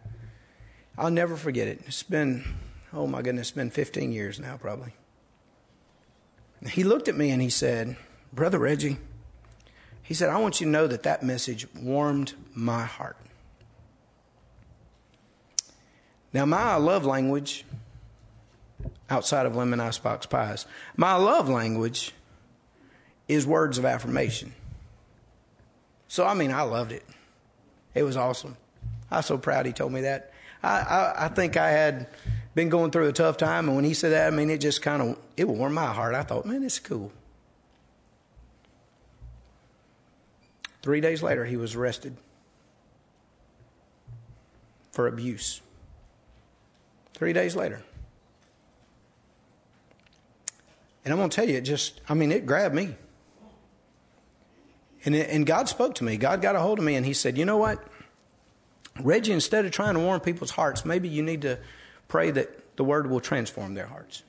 I'll 0.98 1.12
never 1.12 1.36
forget 1.36 1.68
it. 1.68 1.80
It's 1.86 2.02
been, 2.02 2.44
oh 2.92 3.06
my 3.06 3.22
goodness, 3.22 3.48
it's 3.48 3.56
been 3.56 3.70
15 3.70 4.10
years 4.10 4.40
now, 4.40 4.56
probably. 4.56 4.94
He 6.68 6.82
looked 6.82 7.06
at 7.06 7.16
me 7.16 7.30
and 7.30 7.40
he 7.40 7.50
said, 7.50 7.96
Brother 8.32 8.58
Reggie, 8.58 8.98
he 10.02 10.12
said, 10.12 10.28
I 10.28 10.38
want 10.38 10.60
you 10.60 10.66
to 10.66 10.70
know 10.72 10.88
that 10.88 11.04
that 11.04 11.22
message 11.22 11.72
warmed 11.72 12.34
my 12.52 12.84
heart. 12.84 13.16
Now, 16.32 16.44
my 16.44 16.74
love 16.74 17.06
language, 17.06 17.64
outside 19.10 19.46
of 19.46 19.56
lemon 19.56 19.80
icebox 19.80 20.26
pies, 20.26 20.66
my 20.96 21.14
love 21.14 21.48
language 21.48 22.12
is 23.26 23.46
words 23.46 23.78
of 23.78 23.84
affirmation. 23.84 24.52
So, 26.08 26.26
I 26.26 26.34
mean, 26.34 26.50
I 26.50 26.62
loved 26.62 26.92
it. 26.92 27.04
It 27.94 28.02
was 28.02 28.16
awesome. 28.16 28.56
I 29.10 29.18
was 29.18 29.26
so 29.26 29.38
proud 29.38 29.66
he 29.66 29.72
told 29.72 29.92
me 29.92 30.02
that. 30.02 30.32
I, 30.62 30.80
I, 30.80 31.24
I 31.26 31.28
think 31.28 31.56
I 31.56 31.70
had 31.70 32.06
been 32.54 32.68
going 32.68 32.90
through 32.90 33.08
a 33.08 33.12
tough 33.12 33.36
time, 33.36 33.68
and 33.68 33.76
when 33.76 33.84
he 33.84 33.94
said 33.94 34.12
that, 34.12 34.32
I 34.32 34.34
mean, 34.34 34.50
it 34.50 34.58
just 34.58 34.82
kind 34.82 35.02
of 35.02 35.18
it 35.36 35.48
warmed 35.48 35.74
my 35.74 35.92
heart. 35.92 36.14
I 36.14 36.22
thought, 36.22 36.46
man, 36.46 36.62
it's 36.62 36.78
cool. 36.78 37.12
Three 40.82 41.00
days 41.00 41.22
later, 41.22 41.44
he 41.44 41.56
was 41.56 41.74
arrested 41.74 42.16
for 44.90 45.06
abuse. 45.06 45.60
Three 47.14 47.32
days 47.32 47.54
later. 47.54 47.82
And 51.04 51.12
I'm 51.12 51.18
going 51.18 51.30
to 51.30 51.34
tell 51.34 51.48
you, 51.48 51.56
it 51.56 51.62
just, 51.62 52.00
I 52.08 52.14
mean, 52.14 52.32
it 52.32 52.46
grabbed 52.46 52.74
me. 52.74 52.94
And, 55.04 55.14
it, 55.14 55.30
and 55.30 55.46
God 55.46 55.68
spoke 55.68 55.94
to 55.96 56.04
me. 56.04 56.16
God 56.16 56.42
got 56.42 56.56
a 56.56 56.60
hold 56.60 56.78
of 56.78 56.84
me 56.84 56.96
and 56.96 57.06
He 57.06 57.12
said, 57.14 57.38
You 57.38 57.44
know 57.44 57.56
what? 57.56 57.82
Reggie, 59.00 59.32
instead 59.32 59.64
of 59.64 59.70
trying 59.70 59.94
to 59.94 60.00
warm 60.00 60.20
people's 60.20 60.50
hearts, 60.50 60.84
maybe 60.84 61.08
you 61.08 61.22
need 61.22 61.42
to 61.42 61.58
pray 62.08 62.30
that 62.32 62.76
the 62.76 62.84
word 62.84 63.08
will 63.08 63.20
transform 63.20 63.74
their 63.74 63.86
hearts. 63.86 64.22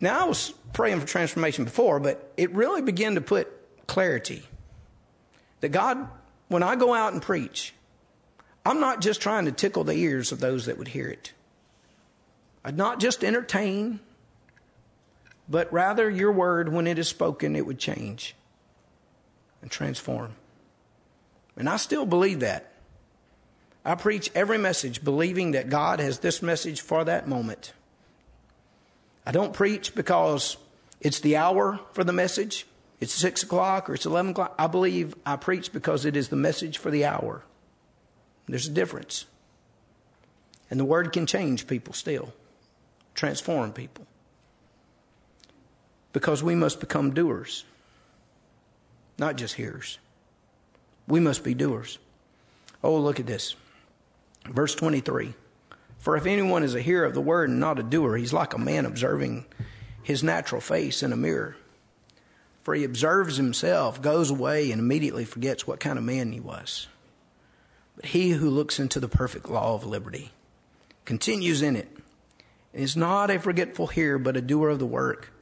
Now, 0.00 0.24
I 0.24 0.24
was 0.24 0.54
praying 0.72 1.00
for 1.00 1.06
transformation 1.06 1.64
before, 1.64 2.00
but 2.00 2.32
it 2.36 2.52
really 2.52 2.82
began 2.82 3.16
to 3.16 3.20
put 3.20 3.48
clarity 3.86 4.42
that 5.60 5.70
God, 5.70 6.08
when 6.48 6.62
I 6.62 6.76
go 6.76 6.94
out 6.94 7.12
and 7.12 7.20
preach, 7.20 7.74
I'm 8.64 8.80
not 8.80 9.00
just 9.00 9.20
trying 9.20 9.46
to 9.46 9.52
tickle 9.52 9.84
the 9.84 9.94
ears 9.94 10.32
of 10.32 10.40
those 10.40 10.66
that 10.66 10.78
would 10.78 10.88
hear 10.88 11.08
it. 11.08 11.32
I'd 12.64 12.76
not 12.76 13.00
just 13.00 13.24
entertain, 13.24 14.00
but 15.48 15.72
rather 15.72 16.08
your 16.08 16.32
word, 16.32 16.72
when 16.72 16.86
it 16.86 16.98
is 16.98 17.08
spoken, 17.08 17.56
it 17.56 17.66
would 17.66 17.78
change 17.78 18.34
and 19.62 19.70
transform. 19.70 20.34
And 21.56 21.68
I 21.68 21.76
still 21.76 22.06
believe 22.06 22.40
that. 22.40 22.72
I 23.84 23.94
preach 23.94 24.30
every 24.34 24.58
message 24.58 25.02
believing 25.02 25.52
that 25.52 25.70
God 25.70 26.00
has 26.00 26.18
this 26.18 26.42
message 26.42 26.82
for 26.82 27.04
that 27.04 27.26
moment. 27.26 27.72
I 29.24 29.32
don't 29.32 29.52
preach 29.52 29.94
because 29.94 30.56
it's 31.00 31.20
the 31.20 31.36
hour 31.36 31.80
for 31.92 32.04
the 32.04 32.12
message. 32.12 32.66
It's 33.00 33.14
six 33.14 33.42
o'clock 33.42 33.88
or 33.88 33.94
it's 33.94 34.06
11 34.06 34.32
o'clock. 34.32 34.54
I 34.58 34.66
believe 34.66 35.14
I 35.24 35.36
preach 35.36 35.72
because 35.72 36.04
it 36.04 36.16
is 36.16 36.28
the 36.28 36.36
message 36.36 36.78
for 36.78 36.90
the 36.90 37.06
hour. 37.06 37.42
There's 38.46 38.66
a 38.66 38.72
difference. 38.72 39.26
And 40.70 40.78
the 40.78 40.84
word 40.84 41.12
can 41.12 41.26
change 41.26 41.66
people 41.66 41.94
still, 41.94 42.32
transform 43.14 43.72
people. 43.72 44.06
Because 46.12 46.42
we 46.42 46.54
must 46.54 46.80
become 46.80 47.14
doers, 47.14 47.64
not 49.18 49.36
just 49.36 49.54
hearers. 49.54 49.98
We 51.06 51.20
must 51.20 51.44
be 51.44 51.54
doers. 51.54 51.98
Oh, 52.82 52.98
look 52.98 53.20
at 53.20 53.26
this. 53.26 53.54
Verse 54.46 54.74
23 54.74 55.34
For 55.98 56.16
if 56.16 56.26
anyone 56.26 56.62
is 56.62 56.74
a 56.74 56.80
hearer 56.80 57.04
of 57.04 57.14
the 57.14 57.20
word 57.20 57.50
and 57.50 57.60
not 57.60 57.78
a 57.78 57.82
doer, 57.82 58.16
he's 58.16 58.32
like 58.32 58.54
a 58.54 58.58
man 58.58 58.86
observing 58.86 59.44
his 60.02 60.22
natural 60.22 60.60
face 60.60 61.02
in 61.02 61.12
a 61.12 61.16
mirror. 61.16 61.56
For 62.62 62.74
he 62.74 62.84
observes 62.84 63.36
himself, 63.36 64.02
goes 64.02 64.30
away, 64.30 64.70
and 64.70 64.80
immediately 64.80 65.24
forgets 65.24 65.66
what 65.66 65.80
kind 65.80 65.98
of 65.98 66.04
man 66.04 66.32
he 66.32 66.40
was. 66.40 66.88
But 67.96 68.06
he 68.06 68.30
who 68.30 68.50
looks 68.50 68.78
into 68.78 69.00
the 69.00 69.08
perfect 69.08 69.48
law 69.48 69.74
of 69.74 69.84
liberty 69.84 70.30
continues 71.04 71.62
in 71.62 71.76
it, 71.76 71.88
is 72.72 72.96
not 72.96 73.30
a 73.30 73.38
forgetful 73.38 73.88
hearer, 73.88 74.18
but 74.18 74.36
a 74.36 74.40
doer 74.40 74.68
of 74.68 74.78
the 74.78 74.86
work. 74.86 75.32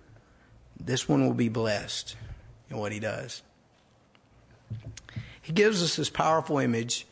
This 0.78 1.08
one 1.08 1.26
will 1.26 1.34
be 1.34 1.48
blessed 1.48 2.16
in 2.70 2.78
what 2.78 2.92
he 2.92 3.00
does. 3.00 3.42
He 5.42 5.52
gives 5.52 5.82
us 5.82 5.96
this 5.96 6.10
powerful 6.10 6.58
image 6.58 7.06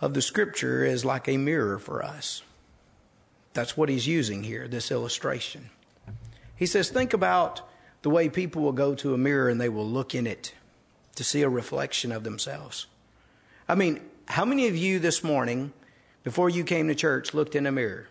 of 0.00 0.14
the 0.14 0.22
scripture 0.22 0.84
as 0.84 1.04
like 1.04 1.28
a 1.28 1.36
mirror 1.36 1.78
for 1.78 2.02
us. 2.02 2.42
That's 3.52 3.76
what 3.76 3.88
he's 3.88 4.06
using 4.06 4.42
here, 4.42 4.66
this 4.66 4.90
illustration. 4.90 5.70
He 6.56 6.66
says, 6.66 6.90
think 6.90 7.12
about 7.12 7.62
the 8.02 8.10
way 8.10 8.28
people 8.28 8.62
will 8.62 8.72
go 8.72 8.94
to 8.96 9.14
a 9.14 9.18
mirror 9.18 9.48
and 9.48 9.60
they 9.60 9.68
will 9.68 9.86
look 9.86 10.14
in 10.14 10.26
it 10.26 10.52
to 11.14 11.24
see 11.24 11.42
a 11.42 11.48
reflection 11.48 12.10
of 12.10 12.24
themselves. 12.24 12.86
I 13.68 13.74
mean, 13.76 14.00
how 14.26 14.44
many 14.44 14.66
of 14.68 14.76
you 14.76 14.98
this 14.98 15.22
morning, 15.22 15.72
before 16.22 16.50
you 16.50 16.64
came 16.64 16.88
to 16.88 16.94
church, 16.94 17.32
looked 17.32 17.54
in 17.54 17.66
a 17.66 17.72
mirror? 17.72 18.08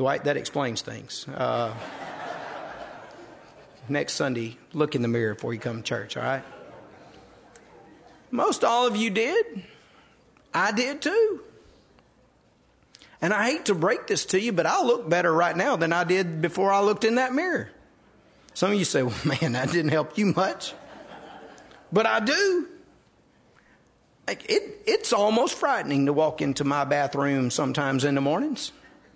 Dwight, 0.00 0.24
that 0.24 0.38
explains 0.38 0.80
things. 0.80 1.28
Uh, 1.28 1.74
next 3.86 4.14
Sunday, 4.14 4.56
look 4.72 4.94
in 4.94 5.02
the 5.02 5.08
mirror 5.08 5.34
before 5.34 5.52
you 5.52 5.60
come 5.60 5.76
to 5.76 5.82
church, 5.82 6.16
all 6.16 6.22
right? 6.22 6.42
Most 8.30 8.64
all 8.64 8.86
of 8.86 8.96
you 8.96 9.10
did. 9.10 9.62
I 10.54 10.72
did 10.72 11.02
too. 11.02 11.42
And 13.20 13.34
I 13.34 13.50
hate 13.50 13.66
to 13.66 13.74
break 13.74 14.06
this 14.06 14.24
to 14.26 14.40
you, 14.40 14.52
but 14.52 14.64
I 14.64 14.82
look 14.82 15.06
better 15.06 15.30
right 15.30 15.54
now 15.54 15.76
than 15.76 15.92
I 15.92 16.04
did 16.04 16.40
before 16.40 16.72
I 16.72 16.80
looked 16.80 17.04
in 17.04 17.16
that 17.16 17.34
mirror. 17.34 17.68
Some 18.54 18.72
of 18.72 18.78
you 18.78 18.86
say, 18.86 19.02
well, 19.02 19.14
man, 19.42 19.52
that 19.52 19.70
didn't 19.70 19.90
help 19.90 20.16
you 20.16 20.32
much. 20.34 20.72
But 21.92 22.06
I 22.06 22.20
do. 22.20 22.68
It, 24.26 24.80
it's 24.86 25.12
almost 25.12 25.56
frightening 25.56 26.06
to 26.06 26.14
walk 26.14 26.40
into 26.40 26.64
my 26.64 26.84
bathroom 26.84 27.50
sometimes 27.50 28.04
in 28.04 28.14
the 28.14 28.22
mornings 28.22 28.72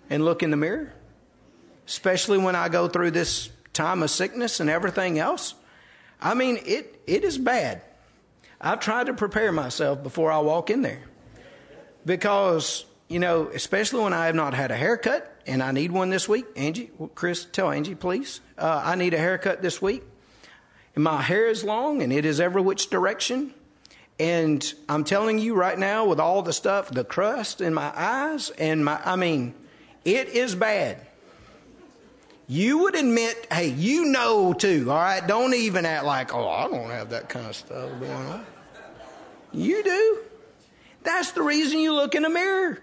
and 0.09 0.23
look 0.23 0.43
in 0.43 0.51
the 0.51 0.57
mirror, 0.57 0.93
especially 1.87 2.37
when 2.37 2.55
I 2.55 2.69
go 2.69 2.87
through 2.87 3.11
this 3.11 3.49
time 3.73 4.03
of 4.03 4.09
sickness 4.09 4.59
and 4.59 4.69
everything 4.69 5.19
else. 5.19 5.55
I 6.21 6.33
mean, 6.33 6.59
it, 6.65 7.01
it 7.05 7.23
is 7.23 7.37
bad. 7.37 7.81
I've 8.59 8.79
tried 8.79 9.07
to 9.07 9.13
prepare 9.13 9.51
myself 9.51 10.01
before 10.01 10.31
I 10.31 10.39
walk 10.39 10.69
in 10.69 10.81
there 10.81 11.03
because 12.05 12.85
you 13.07 13.19
know, 13.19 13.49
especially 13.53 14.03
when 14.03 14.13
I 14.13 14.25
have 14.25 14.35
not 14.35 14.53
had 14.53 14.71
a 14.71 14.75
haircut 14.75 15.31
and 15.45 15.61
I 15.61 15.71
need 15.71 15.91
one 15.91 16.09
this 16.09 16.27
week. 16.27 16.45
Angie, 16.55 16.89
Chris, 17.13 17.45
tell 17.45 17.69
Angie, 17.69 17.95
please. 17.95 18.41
Uh, 18.57 18.81
I 18.83 18.95
need 18.95 19.13
a 19.13 19.17
haircut 19.17 19.61
this 19.61 19.81
week. 19.81 20.03
And 20.95 21.03
my 21.03 21.21
hair 21.21 21.47
is 21.47 21.63
long 21.63 22.01
and 22.01 22.11
it 22.11 22.25
is 22.25 22.39
every 22.39 22.61
which 22.61 22.89
direction. 22.89 23.53
And 24.17 24.73
I'm 24.89 25.03
telling 25.03 25.39
you 25.39 25.55
right 25.55 25.77
now, 25.77 26.05
with 26.05 26.19
all 26.19 26.41
the 26.41 26.53
stuff, 26.53 26.89
the 26.89 27.03
crust 27.03 27.61
in 27.61 27.73
my 27.73 27.91
eyes 27.95 28.49
and 28.51 28.83
my, 28.83 28.99
I 29.03 29.17
mean, 29.17 29.53
it 30.05 30.29
is 30.29 30.55
bad. 30.55 30.99
You 32.47 32.77
would 32.79 32.95
admit, 32.95 33.47
hey, 33.51 33.69
you 33.69 34.05
know 34.05 34.53
too, 34.53 34.85
all 34.89 34.97
right? 34.97 35.25
Don't 35.25 35.55
even 35.55 35.85
act 35.85 36.05
like, 36.05 36.33
oh, 36.33 36.47
I 36.47 36.67
don't 36.67 36.91
have 36.91 37.09
that 37.09 37.27
kind 37.27 37.47
of 37.47 37.55
stuff 37.55 37.89
going 37.99 38.11
on. 38.11 38.45
You 39.51 39.83
do. 39.83 40.19
That's 41.03 41.31
the 41.31 41.41
reason 41.41 41.79
you 41.79 41.93
look 41.93 42.13
in 42.13 42.23
the 42.23 42.29
mirror 42.29 42.79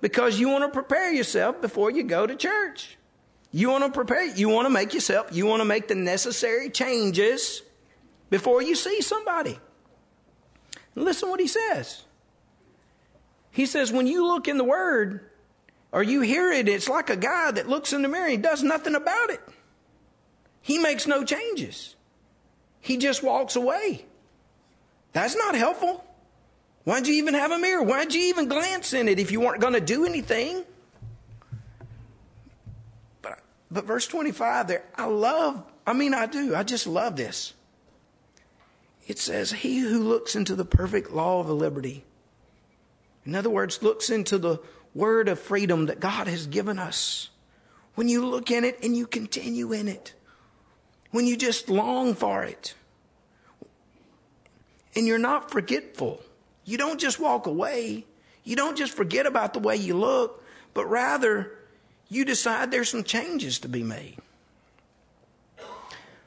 because 0.00 0.40
you 0.40 0.48
want 0.48 0.64
to 0.64 0.70
prepare 0.70 1.12
yourself 1.12 1.60
before 1.60 1.90
you 1.90 2.02
go 2.02 2.26
to 2.26 2.34
church. 2.34 2.96
You 3.52 3.70
want 3.70 3.84
to 3.84 3.90
prepare, 3.90 4.24
you 4.24 4.48
want 4.48 4.66
to 4.66 4.70
make 4.70 4.94
yourself, 4.94 5.28
you 5.32 5.46
want 5.46 5.60
to 5.60 5.64
make 5.64 5.88
the 5.88 5.94
necessary 5.94 6.70
changes 6.70 7.62
before 8.28 8.62
you 8.62 8.74
see 8.74 9.02
somebody. 9.02 9.58
Listen 10.94 11.28
what 11.28 11.40
he 11.40 11.46
says. 11.46 12.02
He 13.50 13.66
says, 13.66 13.92
when 13.92 14.06
you 14.06 14.26
look 14.26 14.48
in 14.48 14.58
the 14.58 14.64
Word 14.64 15.29
or 15.92 16.02
you 16.02 16.20
hear 16.20 16.52
it, 16.52 16.68
it's 16.68 16.88
like 16.88 17.10
a 17.10 17.16
guy 17.16 17.50
that 17.50 17.68
looks 17.68 17.92
in 17.92 18.02
the 18.02 18.08
mirror 18.08 18.28
and 18.28 18.42
does 18.42 18.62
nothing 18.62 18.94
about 18.94 19.30
it. 19.30 19.40
He 20.62 20.78
makes 20.78 21.06
no 21.06 21.24
changes. 21.24 21.96
He 22.80 22.96
just 22.96 23.22
walks 23.22 23.56
away. 23.56 24.04
That's 25.12 25.36
not 25.36 25.54
helpful. 25.54 26.04
Why'd 26.84 27.06
you 27.06 27.14
even 27.14 27.34
have 27.34 27.50
a 27.50 27.58
mirror? 27.58 27.82
Why'd 27.82 28.14
you 28.14 28.22
even 28.22 28.48
glance 28.48 28.92
in 28.92 29.08
it 29.08 29.18
if 29.18 29.32
you 29.32 29.40
weren't 29.40 29.60
going 29.60 29.74
to 29.74 29.80
do 29.80 30.06
anything? 30.06 30.64
But, 33.20 33.40
but 33.70 33.84
verse 33.84 34.06
25 34.06 34.68
there, 34.68 34.84
I 34.94 35.06
love, 35.06 35.62
I 35.86 35.92
mean, 35.92 36.14
I 36.14 36.26
do. 36.26 36.54
I 36.54 36.62
just 36.62 36.86
love 36.86 37.16
this. 37.16 37.54
It 39.06 39.18
says, 39.18 39.50
He 39.50 39.80
who 39.80 39.98
looks 40.04 40.36
into 40.36 40.54
the 40.54 40.64
perfect 40.64 41.10
law 41.10 41.40
of 41.40 41.50
liberty, 41.50 42.04
in 43.26 43.34
other 43.34 43.50
words, 43.50 43.82
looks 43.82 44.08
into 44.08 44.38
the 44.38 44.60
word 44.94 45.28
of 45.28 45.38
freedom 45.38 45.86
that 45.86 46.00
God 46.00 46.26
has 46.26 46.46
given 46.46 46.78
us. 46.78 47.28
When 47.94 48.08
you 48.08 48.26
look 48.26 48.50
in 48.50 48.64
it 48.64 48.78
and 48.82 48.96
you 48.96 49.06
continue 49.06 49.72
in 49.72 49.88
it, 49.88 50.14
when 51.10 51.26
you 51.26 51.36
just 51.36 51.68
long 51.68 52.14
for 52.14 52.44
it, 52.44 52.74
and 54.94 55.06
you're 55.06 55.18
not 55.18 55.50
forgetful 55.50 56.22
you 56.70 56.78
don't 56.78 57.00
just 57.00 57.18
walk 57.18 57.48
away. 57.48 58.06
You 58.44 58.54
don't 58.54 58.78
just 58.78 58.94
forget 58.94 59.26
about 59.26 59.54
the 59.54 59.58
way 59.58 59.74
you 59.74 59.94
look, 59.94 60.44
but 60.72 60.86
rather 60.86 61.52
you 62.08 62.24
decide 62.24 62.70
there's 62.70 62.88
some 62.88 63.02
changes 63.02 63.58
to 63.60 63.68
be 63.68 63.82
made. 63.82 64.18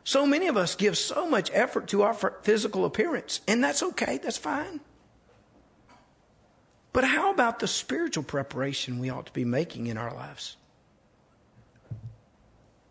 So 0.04 0.28
many 0.28 0.48
of 0.48 0.58
us 0.58 0.76
give 0.76 0.98
so 0.98 1.30
much 1.30 1.50
effort 1.54 1.88
to 1.88 2.02
our 2.02 2.14
physical 2.14 2.84
appearance, 2.84 3.40
and 3.48 3.64
that's 3.64 3.82
okay, 3.82 4.20
that's 4.22 4.38
fine. 4.38 4.82
But 6.94 7.04
how 7.04 7.32
about 7.32 7.60
the 7.60 7.68
spiritual 7.68 8.24
preparation 8.24 9.00
we 9.00 9.10
ought 9.10 9.26
to 9.26 9.34
be 9.34 9.46
making 9.46 9.88
in 9.88 9.98
our 9.98 10.14
lives? 10.14 10.56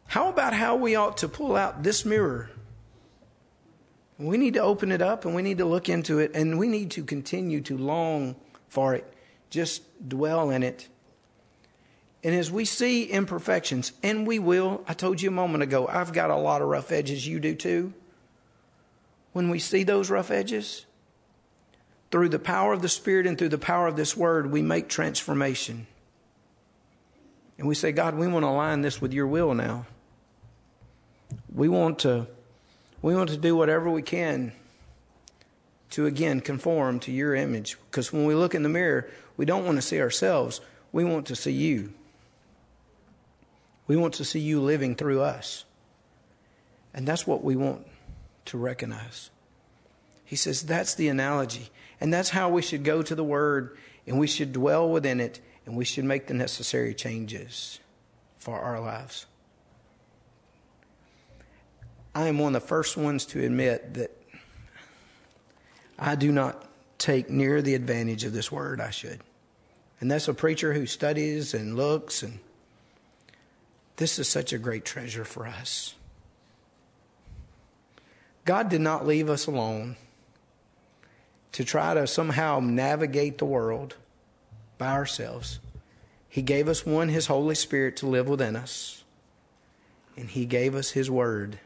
How 0.09 0.29
about 0.29 0.53
how 0.53 0.77
we 0.77 0.95
ought 0.95 1.17
to 1.19 1.29
pull 1.29 1.57
out 1.57 1.83
this 1.83 2.05
mirror 2.05 2.51
we 4.29 4.37
need 4.37 4.55
to 4.55 4.61
open 4.61 4.93
it 4.93 5.03
up 5.03 5.25
and 5.25 5.35
we 5.35 5.43
need 5.43 5.59
to 5.59 5.65
look 5.65 5.89
into 5.89 6.19
it 6.19 6.33
and 6.35 6.59
we 6.59 6.69
need 6.69 6.91
to 6.93 7.05
continue 7.05 7.61
to 7.63 7.77
long 7.77 8.37
for 8.69 8.95
it, 8.95 9.13
just 9.51 9.83
dwell 10.09 10.51
in 10.51 10.63
it. 10.63 10.89
And 12.25 12.35
as 12.35 12.51
we 12.51 12.65
see 12.65 13.05
imperfections, 13.05 13.93
and 14.03 14.27
we 14.27 14.39
will, 14.39 14.85
I 14.87 14.95
told 14.95 15.21
you 15.21 15.29
a 15.29 15.33
moment 15.33 15.65
ago, 15.65 15.89
I've 15.89 16.13
got 16.13 16.31
a 16.31 16.37
lot 16.37 16.63
of 16.63 16.69
rough 16.69 16.93
edges, 16.93 17.27
you 17.27 17.41
do 17.41 17.55
too. 17.55 17.93
When 19.33 19.51
we 19.51 19.59
see 19.59 19.83
those 19.83 20.09
rough 20.09 20.31
edges, 20.31 20.87
through 22.13 22.29
the 22.29 22.39
power 22.39 22.75
of 22.75 22.83
the 22.83 22.89
Spirit 22.89 23.27
and 23.27 23.39
through 23.39 23.49
the 23.49 23.59
power 23.59 23.89
of 23.89 23.97
this 23.97 24.15
word, 24.17 24.53
we 24.53 24.61
make 24.61 24.89
transformation. 24.89 25.87
And 27.59 27.67
we 27.67 27.75
say, 27.75 27.91
God, 27.91 28.15
we 28.15 28.29
want 28.29 28.45
to 28.45 28.49
align 28.49 28.83
this 28.83 29.01
with 29.01 29.15
your 29.15 29.27
will 29.27 29.55
now. 29.55 29.87
We 31.53 31.69
want 31.69 32.01
to 32.01 32.27
we 33.01 33.17
want 33.17 33.31
to 33.31 33.37
do 33.37 33.57
whatever 33.57 33.91
we 33.91 34.03
can 34.03 34.53
to 35.91 36.07
again 36.07 36.41
conform 36.41 37.01
to 37.01 37.11
your 37.11 37.35
image. 37.35 37.77
Because 37.91 38.13
when 38.13 38.27
we 38.27 38.35
look 38.35 38.55
in 38.55 38.63
the 38.63 38.69
mirror, 38.69 39.09
we 39.37 39.45
don't 39.45 39.65
want 39.65 39.77
to 39.77 39.83
see 39.83 40.01
ourselves, 40.01 40.61
we 40.93 41.05
want 41.05 41.27
to 41.27 41.37
see 41.37 41.53
you. 41.53 41.93
We 43.89 43.97
want 43.97 44.15
to 44.15 44.25
see 44.25 44.39
you 44.39 44.61
living 44.61 44.95
through 44.95 45.23
us. 45.23 45.65
And 46.95 47.09
that's 47.09 47.27
what 47.27 47.43
we 47.43 47.57
want 47.57 47.87
to 48.47 48.59
recognize. 48.59 49.32
He 50.33 50.37
says 50.37 50.63
that's 50.63 50.95
the 50.95 51.09
analogy. 51.09 51.69
And 52.01 52.11
that's 52.11 52.31
how 52.31 52.49
we 52.49 52.63
should 52.63 52.85
go 52.85 53.03
to 53.03 53.15
the 53.15 53.23
Word 53.23 53.77
and 54.07 54.19
we 54.19 54.27
should 54.27 54.55
dwell 54.55 54.89
within 54.89 55.21
it 55.21 55.41
and 55.67 55.77
we 55.77 55.85
should 55.85 56.07
make 56.07 56.27
the 56.27 56.33
necessary 56.33 56.95
changes 56.95 57.81
for 58.39 58.59
our 58.59 58.81
lives. 58.81 59.27
I 62.15 62.29
am 62.29 62.39
one 62.39 62.57
of 62.57 62.63
the 62.63 62.67
first 62.67 62.97
ones 62.97 63.27
to 63.27 63.45
admit 63.45 63.93
that 63.93 64.11
I 65.99 66.15
do 66.15 66.33
not 66.33 66.67
take 66.97 67.29
near 67.29 67.61
the 67.61 67.75
advantage 67.75 68.25
of 68.25 68.33
this 68.33 68.51
word 68.51 68.81
I 68.81 68.89
should. 68.89 69.21
And 70.01 70.11
that's 70.11 70.29
a 70.29 70.33
preacher 70.33 70.73
who 70.73 70.87
studies 70.87 71.53
and 71.53 71.77
looks 71.77 72.23
and 72.23 72.39
this 73.97 74.19
is 74.19 74.31
such 74.31 74.55
a 74.55 74.59
great 74.59 74.87
treasure 74.87 75.27
for 75.27 75.47
us. 75.47 75.95
God 78.47 78.71
did 78.71 78.81
not 78.81 79.07
leave 79.07 79.29
us 79.29 79.47
alone 79.47 79.97
to 81.53 81.65
try 81.65 81.95
to 81.95 82.07
somehow 82.07 82.61
navigate 82.61 83.39
the 83.39 83.45
world 83.45 83.97
by 84.79 84.93
ourselves. 84.93 85.61
He 86.29 86.43
gave 86.43 86.67
us 86.67 86.87
one, 86.87 87.11
His 87.11 87.27
Holy 87.27 87.55
Spirit, 87.55 87.97
to 87.99 88.07
live 88.07 88.29
within 88.29 88.57
us. 88.57 89.05
And 90.17 90.31
He 90.31 90.47
gave 90.47 90.75
us 90.75 90.91
His 90.91 91.11
Word 91.11 91.59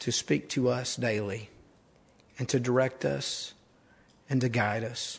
to 0.00 0.12
speak 0.12 0.48
to 0.50 0.68
us 0.68 0.96
daily 0.96 1.50
and 2.38 2.48
to 2.48 2.60
direct 2.60 3.04
us 3.04 3.54
and 4.28 4.40
to 4.42 4.48
guide 4.48 4.84
us. 4.84 5.18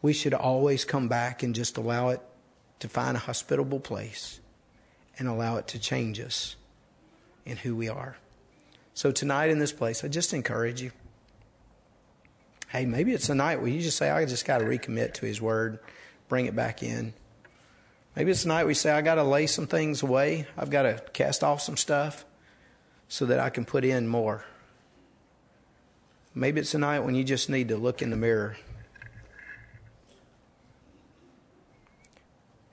We 0.00 0.12
should 0.12 0.34
always 0.34 0.84
come 0.84 1.08
back 1.08 1.42
and 1.42 1.54
just 1.54 1.76
allow 1.76 2.08
it 2.08 2.22
to 2.78 2.88
find 2.88 3.16
a 3.16 3.20
hospitable 3.20 3.80
place 3.80 4.40
and 5.18 5.28
allow 5.28 5.56
it 5.56 5.66
to 5.68 5.78
change 5.78 6.20
us 6.20 6.56
in 7.44 7.58
who 7.58 7.74
we 7.74 7.88
are. 7.88 8.16
So 8.94 9.10
tonight 9.10 9.50
in 9.50 9.58
this 9.58 9.72
place, 9.72 10.04
I 10.04 10.08
just 10.08 10.32
encourage 10.32 10.80
you. 10.80 10.92
Hey, 12.68 12.84
maybe 12.84 13.14
it's 13.14 13.30
a 13.30 13.34
night 13.34 13.62
where 13.62 13.70
you 13.70 13.80
just 13.80 13.96
say, 13.96 14.10
I 14.10 14.26
just 14.26 14.44
got 14.44 14.58
to 14.58 14.64
recommit 14.66 15.14
to 15.14 15.26
His 15.26 15.40
Word, 15.40 15.78
bring 16.28 16.44
it 16.44 16.54
back 16.54 16.82
in. 16.82 17.14
Maybe 18.14 18.30
it's 18.30 18.44
a 18.44 18.48
night 18.48 18.66
we 18.66 18.74
say, 18.74 18.90
I 18.90 19.00
got 19.00 19.14
to 19.14 19.22
lay 19.22 19.46
some 19.46 19.66
things 19.66 20.02
away. 20.02 20.46
I've 20.54 20.68
got 20.68 20.82
to 20.82 21.02
cast 21.14 21.42
off 21.42 21.62
some 21.62 21.78
stuff 21.78 22.26
so 23.08 23.24
that 23.24 23.38
I 23.40 23.48
can 23.48 23.64
put 23.64 23.86
in 23.86 24.06
more. 24.06 24.44
Maybe 26.34 26.60
it's 26.60 26.74
a 26.74 26.78
night 26.78 27.00
when 27.00 27.14
you 27.14 27.24
just 27.24 27.48
need 27.48 27.68
to 27.68 27.78
look 27.78 28.02
in 28.02 28.10
the 28.10 28.16
mirror 28.18 28.58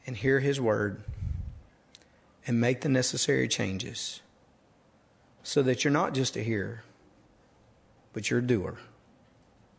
and 0.06 0.18
hear 0.18 0.42
His 0.42 0.60
Word 0.60 1.04
and 2.46 2.60
make 2.60 2.82
the 2.82 2.90
necessary 2.90 3.48
changes 3.48 4.20
so 5.42 5.64
that 5.64 5.86
you're 5.86 5.94
not 5.94 6.14
just 6.14 6.36
a 6.36 6.42
hearer, 6.42 6.84
but 8.12 8.30
you're 8.30 8.40
a 8.40 8.46
doer 8.46 8.78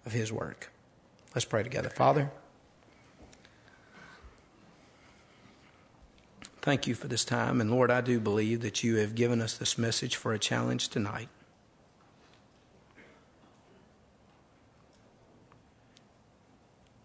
of 0.07 0.13
His 0.13 0.33
work. 0.33 0.73
Let's 1.35 1.45
pray 1.45 1.63
together. 1.63 1.91
Father, 1.91 2.31
thank 6.63 6.87
you 6.87 6.95
for 6.95 7.09
this 7.09 7.25
time. 7.25 7.61
And 7.61 7.71
Lord, 7.71 7.91
I 7.91 8.01
do 8.01 8.19
believe 8.19 8.63
that 8.63 8.83
you 8.83 8.97
have 8.97 9.15
given 9.15 9.43
us 9.43 9.59
this 9.59 9.77
message 9.77 10.17
for 10.17 10.33
a 10.33 10.39
challenge 10.39 10.89
tonight. 10.89 11.29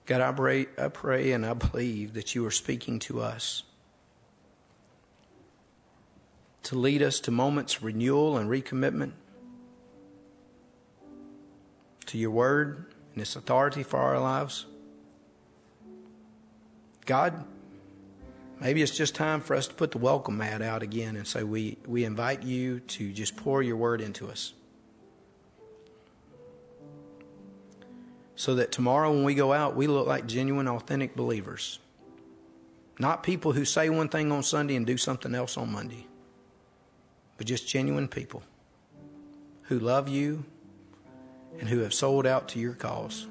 God, 0.05 0.21
I 0.21 0.31
pray, 0.31 0.65
I 0.77 0.87
pray 0.89 1.31
and 1.31 1.45
I 1.45 1.53
believe 1.53 2.13
that 2.13 2.35
you 2.35 2.45
are 2.45 2.51
speaking 2.51 2.99
to 2.99 3.21
us 3.21 3.63
to 6.63 6.77
lead 6.77 7.01
us 7.01 7.19
to 7.21 7.31
moments 7.31 7.77
of 7.77 7.83
renewal 7.83 8.37
and 8.37 8.49
recommitment 8.49 9.11
to 12.07 12.17
your 12.17 12.31
word 12.31 12.90
and 13.13 13.21
its 13.21 13.35
authority 13.35 13.83
for 13.83 13.97
our 13.97 14.19
lives. 14.19 14.65
God, 17.05 17.43
maybe 18.59 18.81
it's 18.81 18.95
just 18.95 19.15
time 19.15 19.41
for 19.41 19.55
us 19.55 19.67
to 19.67 19.73
put 19.73 19.91
the 19.91 19.97
welcome 19.97 20.37
mat 20.37 20.61
out 20.61 20.83
again 20.83 21.15
and 21.15 21.27
say, 21.27 21.43
we, 21.43 21.77
we 21.85 22.05
invite 22.05 22.43
you 22.43 22.79
to 22.79 23.11
just 23.11 23.35
pour 23.35 23.61
your 23.61 23.75
word 23.75 24.01
into 24.01 24.29
us. 24.29 24.53
So 28.35 28.55
that 28.55 28.71
tomorrow 28.71 29.11
when 29.11 29.23
we 29.23 29.35
go 29.35 29.53
out, 29.53 29.75
we 29.75 29.87
look 29.87 30.07
like 30.07 30.25
genuine, 30.25 30.67
authentic 30.67 31.15
believers. 31.15 31.79
Not 32.97 33.23
people 33.23 33.51
who 33.51 33.65
say 33.65 33.89
one 33.89 34.09
thing 34.09 34.31
on 34.31 34.43
Sunday 34.43 34.75
and 34.75 34.85
do 34.85 34.97
something 34.97 35.35
else 35.35 35.57
on 35.57 35.71
Monday 35.71 36.07
but 37.41 37.47
just 37.47 37.67
genuine 37.67 38.07
people 38.07 38.43
who 39.63 39.79
love 39.79 40.07
you 40.07 40.45
and 41.59 41.69
who 41.69 41.79
have 41.79 41.93
sold 41.93 42.25
out 42.25 42.49
to 42.49 42.59
your 42.59 42.73
cause. 42.73 43.27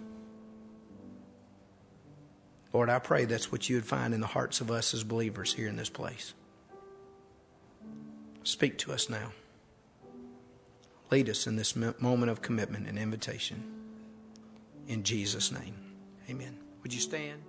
Lord, 2.72 2.88
I 2.88 2.98
pray 3.00 3.24
that's 3.24 3.50
what 3.50 3.68
you 3.68 3.76
would 3.76 3.84
find 3.84 4.14
in 4.14 4.20
the 4.20 4.26
hearts 4.28 4.60
of 4.60 4.70
us 4.70 4.94
as 4.94 5.02
believers 5.02 5.54
here 5.54 5.68
in 5.68 5.76
this 5.76 5.88
place. 5.88 6.34
Speak 8.44 8.78
to 8.78 8.92
us 8.92 9.10
now. 9.10 9.32
Lead 11.10 11.28
us 11.28 11.46
in 11.46 11.56
this 11.56 11.74
moment 11.74 12.30
of 12.30 12.40
commitment 12.40 12.86
and 12.86 12.96
invitation. 12.98 13.64
In 14.86 15.02
Jesus' 15.02 15.50
name, 15.50 15.74
amen. 16.28 16.56
Would 16.82 16.94
you 16.94 17.00
stand? 17.00 17.42